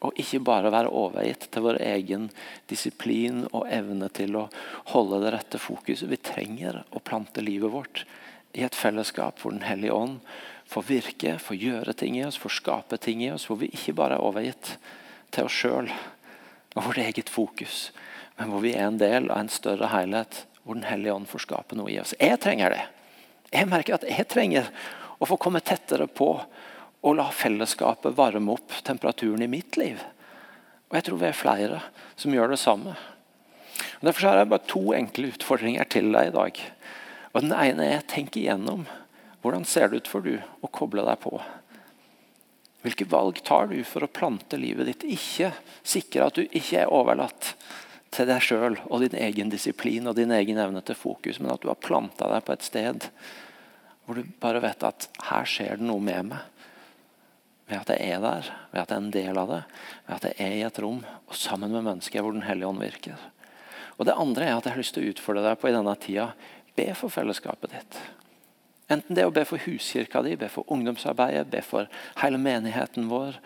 å 0.06 0.12
ikke 0.22 0.38
bare 0.46 0.70
være 0.70 0.92
overgitt 0.94 1.48
til 1.50 1.64
vår 1.64 1.80
egen 1.82 2.28
disiplin 2.70 3.40
og 3.48 3.64
evne 3.74 4.06
til 4.14 4.36
å 4.38 4.44
holde 4.92 5.18
det 5.24 5.32
rette 5.34 5.58
fokuset. 5.58 6.06
Vi 6.06 6.20
trenger 6.22 6.84
å 6.94 7.02
plante 7.02 7.42
livet 7.42 7.72
vårt 7.72 8.04
i 8.54 8.62
et 8.62 8.78
fellesskap 8.78 9.42
hvor 9.42 9.56
Den 9.56 9.66
hellige 9.66 9.96
ånd 9.98 10.20
får 10.70 10.86
virke, 10.86 11.32
får 11.42 11.58
gjøre 11.58 11.94
ting 11.98 12.20
i 12.20 12.22
oss, 12.28 12.38
får 12.38 12.54
skape 12.54 12.98
ting 13.02 13.24
i 13.24 13.32
oss, 13.34 13.48
hvor 13.50 13.58
vi 13.64 13.72
ikke 13.74 13.96
bare 13.98 14.20
er 14.20 14.22
overgitt 14.28 14.76
til 15.34 15.48
oss 15.48 15.56
sjøl 15.58 15.90
og 15.90 16.86
vårt 16.86 17.02
eget 17.02 17.32
fokus, 17.34 17.88
men 18.38 18.52
hvor 18.52 18.62
vi 18.62 18.76
er 18.76 18.86
en 18.86 19.00
del 19.02 19.26
av 19.26 19.40
en 19.42 19.50
større 19.50 19.90
helhet 19.90 20.44
hvor 20.62 20.78
Den 20.78 20.86
hellige 20.86 21.18
ånd 21.18 21.26
får 21.34 21.48
skape 21.48 21.74
noe 21.74 21.90
i 21.90 21.98
oss. 21.98 22.14
Jeg 22.22 22.38
trenger 22.46 22.78
det. 22.78 22.86
Jeg 23.50 23.72
merker 23.74 23.98
at 23.98 24.06
jeg 24.06 24.30
trenger 24.30 24.70
å 25.18 25.26
få 25.26 25.34
komme 25.40 25.66
tettere 25.66 26.06
på 26.06 26.30
og 27.04 27.18
la 27.18 27.26
fellesskapet 27.34 28.16
varme 28.16 28.54
opp 28.56 28.78
temperaturen 28.86 29.44
i 29.44 29.50
mitt 29.50 29.76
liv. 29.80 30.00
Og 30.88 30.98
jeg 30.98 31.06
tror 31.06 31.20
vi 31.20 31.28
er 31.30 31.36
flere 31.36 31.82
som 32.18 32.34
gjør 32.34 32.54
det 32.54 32.60
samme. 32.62 32.94
Og 33.98 34.08
derfor 34.08 34.28
har 34.28 34.40
jeg 34.40 34.50
bare 34.52 34.70
to 34.70 34.84
enkle 34.96 35.32
utfordringer 35.34 35.88
til 35.92 36.10
deg 36.14 36.30
i 36.30 36.36
dag. 36.36 36.62
Og 37.34 37.42
Den 37.42 37.52
ene 37.52 37.90
er 37.96 38.06
tenk 38.08 38.36
igjennom 38.38 38.86
hvordan 39.42 39.66
ser 39.68 39.90
det 39.90 40.02
ut 40.02 40.10
for 40.10 40.24
du 40.24 40.34
å 40.64 40.70
koble 40.72 41.04
deg 41.06 41.20
på? 41.22 41.36
Hvilke 42.82 43.06
valg 43.10 43.38
tar 43.46 43.68
du 43.70 43.80
for 43.86 44.06
å 44.06 44.10
plante 44.10 44.58
livet 44.58 44.88
ditt? 44.88 45.04
Ikke 45.16 45.52
sikre 45.86 46.28
at 46.28 46.38
du 46.38 46.46
ikke 46.46 46.84
er 46.84 46.92
overlatt 46.92 47.54
til 48.14 48.28
deg 48.30 48.42
sjøl 48.42 48.78
og 48.86 49.02
din 49.02 49.16
egen 49.18 49.50
disiplin 49.52 50.06
og 50.06 50.16
din 50.18 50.32
egen 50.34 50.58
evne 50.62 50.82
til 50.86 50.98
fokus, 50.98 51.40
men 51.40 51.52
at 51.52 51.62
du 51.62 51.68
har 51.70 51.78
planta 51.82 52.30
deg 52.30 52.46
på 52.46 52.54
et 52.54 52.66
sted 52.66 53.08
hvor 54.06 54.18
du 54.18 54.28
bare 54.40 54.62
vet 54.62 54.86
at 54.86 55.08
her 55.28 55.48
skjer 55.50 55.80
det 55.80 55.86
noe 55.88 56.02
med 56.02 56.30
meg. 56.30 56.44
Ved 57.66 57.80
at 57.80 57.88
jeg 57.96 58.12
er 58.14 58.20
der, 58.22 58.50
ved 58.70 58.80
at 58.80 58.90
jeg 58.90 58.96
er 58.96 59.02
en 59.02 59.14
del 59.14 59.38
av 59.40 59.48
det, 59.50 59.62
ved 60.06 60.16
at 60.16 60.26
jeg 60.28 60.36
er 60.46 60.58
i 60.58 60.66
et 60.66 60.82
rom 60.82 61.00
og 61.02 61.34
sammen 61.34 61.72
med 61.74 61.86
mennesker 61.86 62.22
hvor 62.22 62.36
Den 62.36 62.46
hellige 62.46 62.68
ånd 62.68 62.82
virker. 62.82 63.16
Og 63.96 64.06
Det 64.06 64.14
andre 64.14 64.44
er 64.44 64.56
at 64.56 64.68
jeg 64.68 64.76
har 64.76 64.82
lyst 64.82 64.94
til 64.94 65.06
å 65.06 65.14
utfordre 65.14 65.42
deg 65.48 65.58
på 65.58 65.70
i 65.70 65.74
denne 65.74 65.96
tida 65.98 66.28
be 66.76 66.92
for 66.94 67.12
fellesskapet 67.12 67.72
ditt. 67.72 67.98
Enten 68.92 69.16
det 69.18 69.24
å 69.26 69.32
be 69.34 69.42
for 69.48 69.58
huskirka 69.64 70.22
di, 70.22 70.36
be 70.38 70.48
for 70.52 70.68
ungdomsarbeidet, 70.70 71.48
be 71.50 71.62
for 71.64 71.88
hele 72.20 72.38
menigheten 72.38 73.08
vår. 73.10 73.40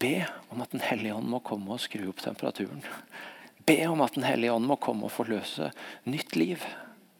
Be 0.00 0.14
om 0.48 0.62
at 0.64 0.72
Den 0.72 0.80
hellige 0.80 1.18
ånd 1.18 1.28
må 1.28 1.42
komme 1.44 1.74
og 1.74 1.82
skru 1.82 2.06
opp 2.08 2.22
temperaturen. 2.24 2.80
Be 3.66 3.76
om 3.90 4.00
at 4.00 4.16
Den 4.16 4.24
hellige 4.24 4.54
ånd 4.54 4.70
må 4.70 4.78
komme 4.80 5.10
og 5.10 5.12
forløse 5.12 5.70
nytt 6.08 6.36
liv. 6.36 6.64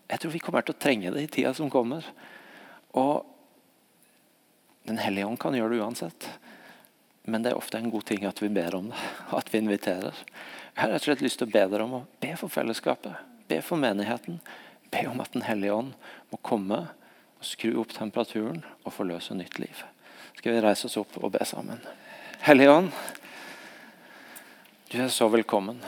Jeg 0.09 0.21
tror 0.21 0.33
vi 0.33 0.41
kommer 0.41 0.65
til 0.65 0.77
å 0.77 0.81
trenge 0.81 1.13
det 1.13 1.27
i 1.27 1.31
tida 1.37 1.53
som 1.57 1.71
kommer. 1.73 2.07
Og 2.97 3.27
Den 4.85 5.01
hellige 5.01 5.27
ånd 5.27 5.41
kan 5.41 5.57
gjøre 5.57 5.75
det 5.75 5.85
uansett. 5.85 6.29
Men 7.25 7.45
det 7.45 7.53
er 7.53 7.61
ofte 7.61 7.81
en 7.81 7.93
god 7.93 8.05
ting 8.09 8.27
at 8.29 8.43
vi 8.43 8.51
ber 8.53 8.77
om 8.77 8.91
det, 8.93 9.07
at 9.39 9.49
vi 9.53 9.63
inviterer. 9.63 10.17
Jeg 10.75 10.81
har 10.83 10.93
rett 10.93 11.05
og 11.05 11.09
slett 11.09 11.25
lyst 11.25 11.41
til 11.41 11.49
å 11.49 11.55
be 11.55 11.65
dere 11.71 11.87
om 11.87 11.99
å 12.01 12.05
be 12.21 12.35
for 12.37 12.53
fellesskapet, 12.53 13.17
be 13.49 13.61
for 13.65 13.81
menigheten, 13.81 14.41
Be 14.95 15.09
om 15.09 15.21
at 15.21 15.33
Den 15.33 15.43
hellige 15.43 15.75
ånd 15.75 15.95
må 16.31 16.39
komme 16.47 16.85
og 16.87 17.47
skru 17.47 17.73
opp 17.83 17.95
temperaturen 17.97 18.63
og 18.85 18.95
forløse 18.95 19.35
nytt 19.35 19.59
liv. 19.59 19.83
Skal 20.39 20.55
vi 20.55 20.63
reise 20.63 20.87
oss 20.87 20.99
opp 21.01 21.17
og 21.19 21.33
be 21.35 21.43
sammen? 21.49 21.81
Hellige 22.45 22.71
ånd, 22.71 22.91
du 24.93 25.01
er 25.03 25.11
så 25.11 25.27
velkommen. 25.33 25.81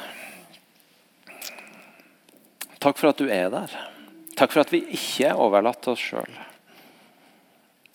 Takk 2.83 2.99
for 2.99 3.13
at 3.13 3.21
du 3.21 3.31
er 3.31 3.51
der. 3.53 3.79
Takk 4.37 4.53
for 4.55 4.65
at 4.65 4.73
vi 4.75 4.83
ikke 4.97 5.31
er 5.31 5.39
overlatt 5.41 5.85
til 5.85 5.95
oss 5.95 6.03
sjøl. 6.03 6.39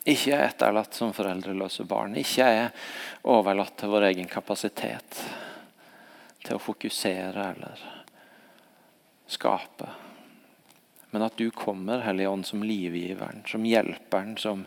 Ikke 0.09 0.33
er 0.33 0.47
etterlatt 0.47 0.95
som 0.97 1.13
foreldreløse 1.13 1.85
barn. 1.85 2.15
Ikke 2.17 2.45
er 2.45 2.87
overlatt 3.29 3.75
til 3.77 3.91
vår 3.93 4.07
egen 4.09 4.29
kapasitet 4.29 5.19
til 6.41 6.57
å 6.57 6.61
fokusere 6.61 7.49
eller 7.53 7.83
skape. 9.29 9.89
Men 11.11 11.27
at 11.27 11.37
du 11.37 11.51
kommer, 11.53 12.01
Hellige 12.01 12.31
Ånd, 12.31 12.47
som 12.47 12.63
livgiveren, 12.65 13.43
som 13.47 13.65
hjelperen, 13.67 14.37
som 14.41 14.65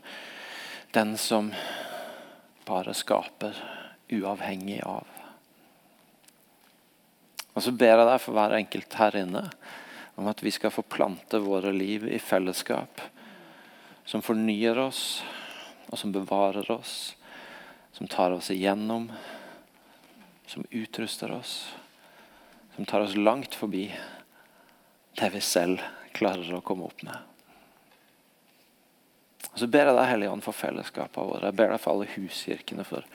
den 0.94 1.16
som 1.18 1.50
bare 2.68 2.94
skaper, 2.94 3.58
uavhengig 4.12 4.82
av. 4.86 5.08
Og 7.54 7.64
så 7.64 7.72
ber 7.74 7.96
jeg 7.96 8.06
deg 8.06 8.22
for 8.22 8.36
hver 8.36 8.54
enkelt 8.60 8.96
her 9.00 9.18
inne 9.18 9.42
om 10.14 10.28
at 10.30 10.42
vi 10.44 10.52
skal 10.54 10.70
få 10.70 10.84
plante 10.86 11.40
våre 11.42 11.72
liv 11.74 12.06
i 12.06 12.20
fellesskap 12.22 13.02
som 14.04 14.22
fornyer 14.22 14.78
oss, 14.78 15.22
og 15.90 15.98
som 15.98 16.12
bevarer 16.12 16.70
oss, 16.70 17.14
som 17.92 18.08
tar 18.10 18.34
oss 18.34 18.50
igjennom, 18.50 19.10
som 20.46 20.64
utruster 20.70 21.32
oss, 21.32 21.74
som 22.76 22.84
tar 22.84 23.00
oss 23.00 23.16
langt 23.16 23.54
forbi 23.54 23.86
det 25.14 25.30
vi 25.30 25.40
selv 25.40 25.82
klarer 26.12 26.56
å 26.56 26.64
komme 26.64 26.88
opp 26.88 27.02
med. 27.06 27.16
Og 29.54 29.60
Så 29.60 29.68
ber 29.70 29.86
jeg 29.86 29.94
deg, 29.94 30.08
Hellige 30.10 30.30
Ånd, 30.34 30.42
for 30.42 30.56
fellesskapene 30.58 31.28
våre. 31.28 31.50
Jeg 31.52 31.56
ber 31.60 31.68
deg 31.70 31.82
for 31.82 31.94
alle 31.94 32.08
huskirkene, 32.10 32.86
for 32.88 33.06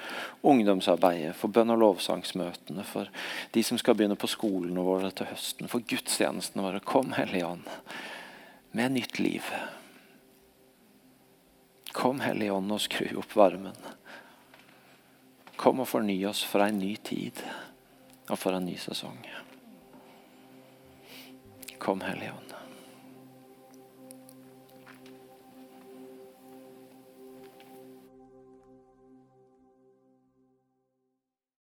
ungdomsarbeidet, 0.48 1.34
for 1.36 1.52
bønn- 1.52 1.74
og 1.74 1.82
lovsangsmøtene, 1.82 2.86
for 2.88 3.12
de 3.52 3.64
som 3.68 3.80
skal 3.82 3.98
begynne 4.00 4.16
på 4.20 4.30
skolene 4.32 4.86
våre 4.88 5.12
til 5.12 5.28
høsten, 5.28 5.68
for 5.68 5.84
gudstjenestene 5.84 6.64
våre. 6.64 6.80
Kom, 6.80 7.12
Hellige 7.18 7.50
Ånd, 7.50 7.68
med 8.72 8.96
nytt 8.96 9.20
liv. 9.20 9.52
Kom, 11.92 12.20
Hellige 12.22 12.54
Ånd, 12.54 12.72
og 12.72 12.82
skru 12.82 13.08
opp 13.20 13.36
varmen. 13.36 13.78
Kom 15.60 15.82
og 15.84 15.90
forny 15.90 16.18
oss 16.30 16.44
for 16.48 16.64
en 16.64 16.80
ny 16.80 16.94
tid 17.04 17.42
og 18.30 18.38
for 18.40 18.56
en 18.56 18.68
ny 18.70 18.78
sesong. 18.80 19.18
Kom, 21.82 22.06
Hellige 22.06 22.36
Ånd. 22.38 22.49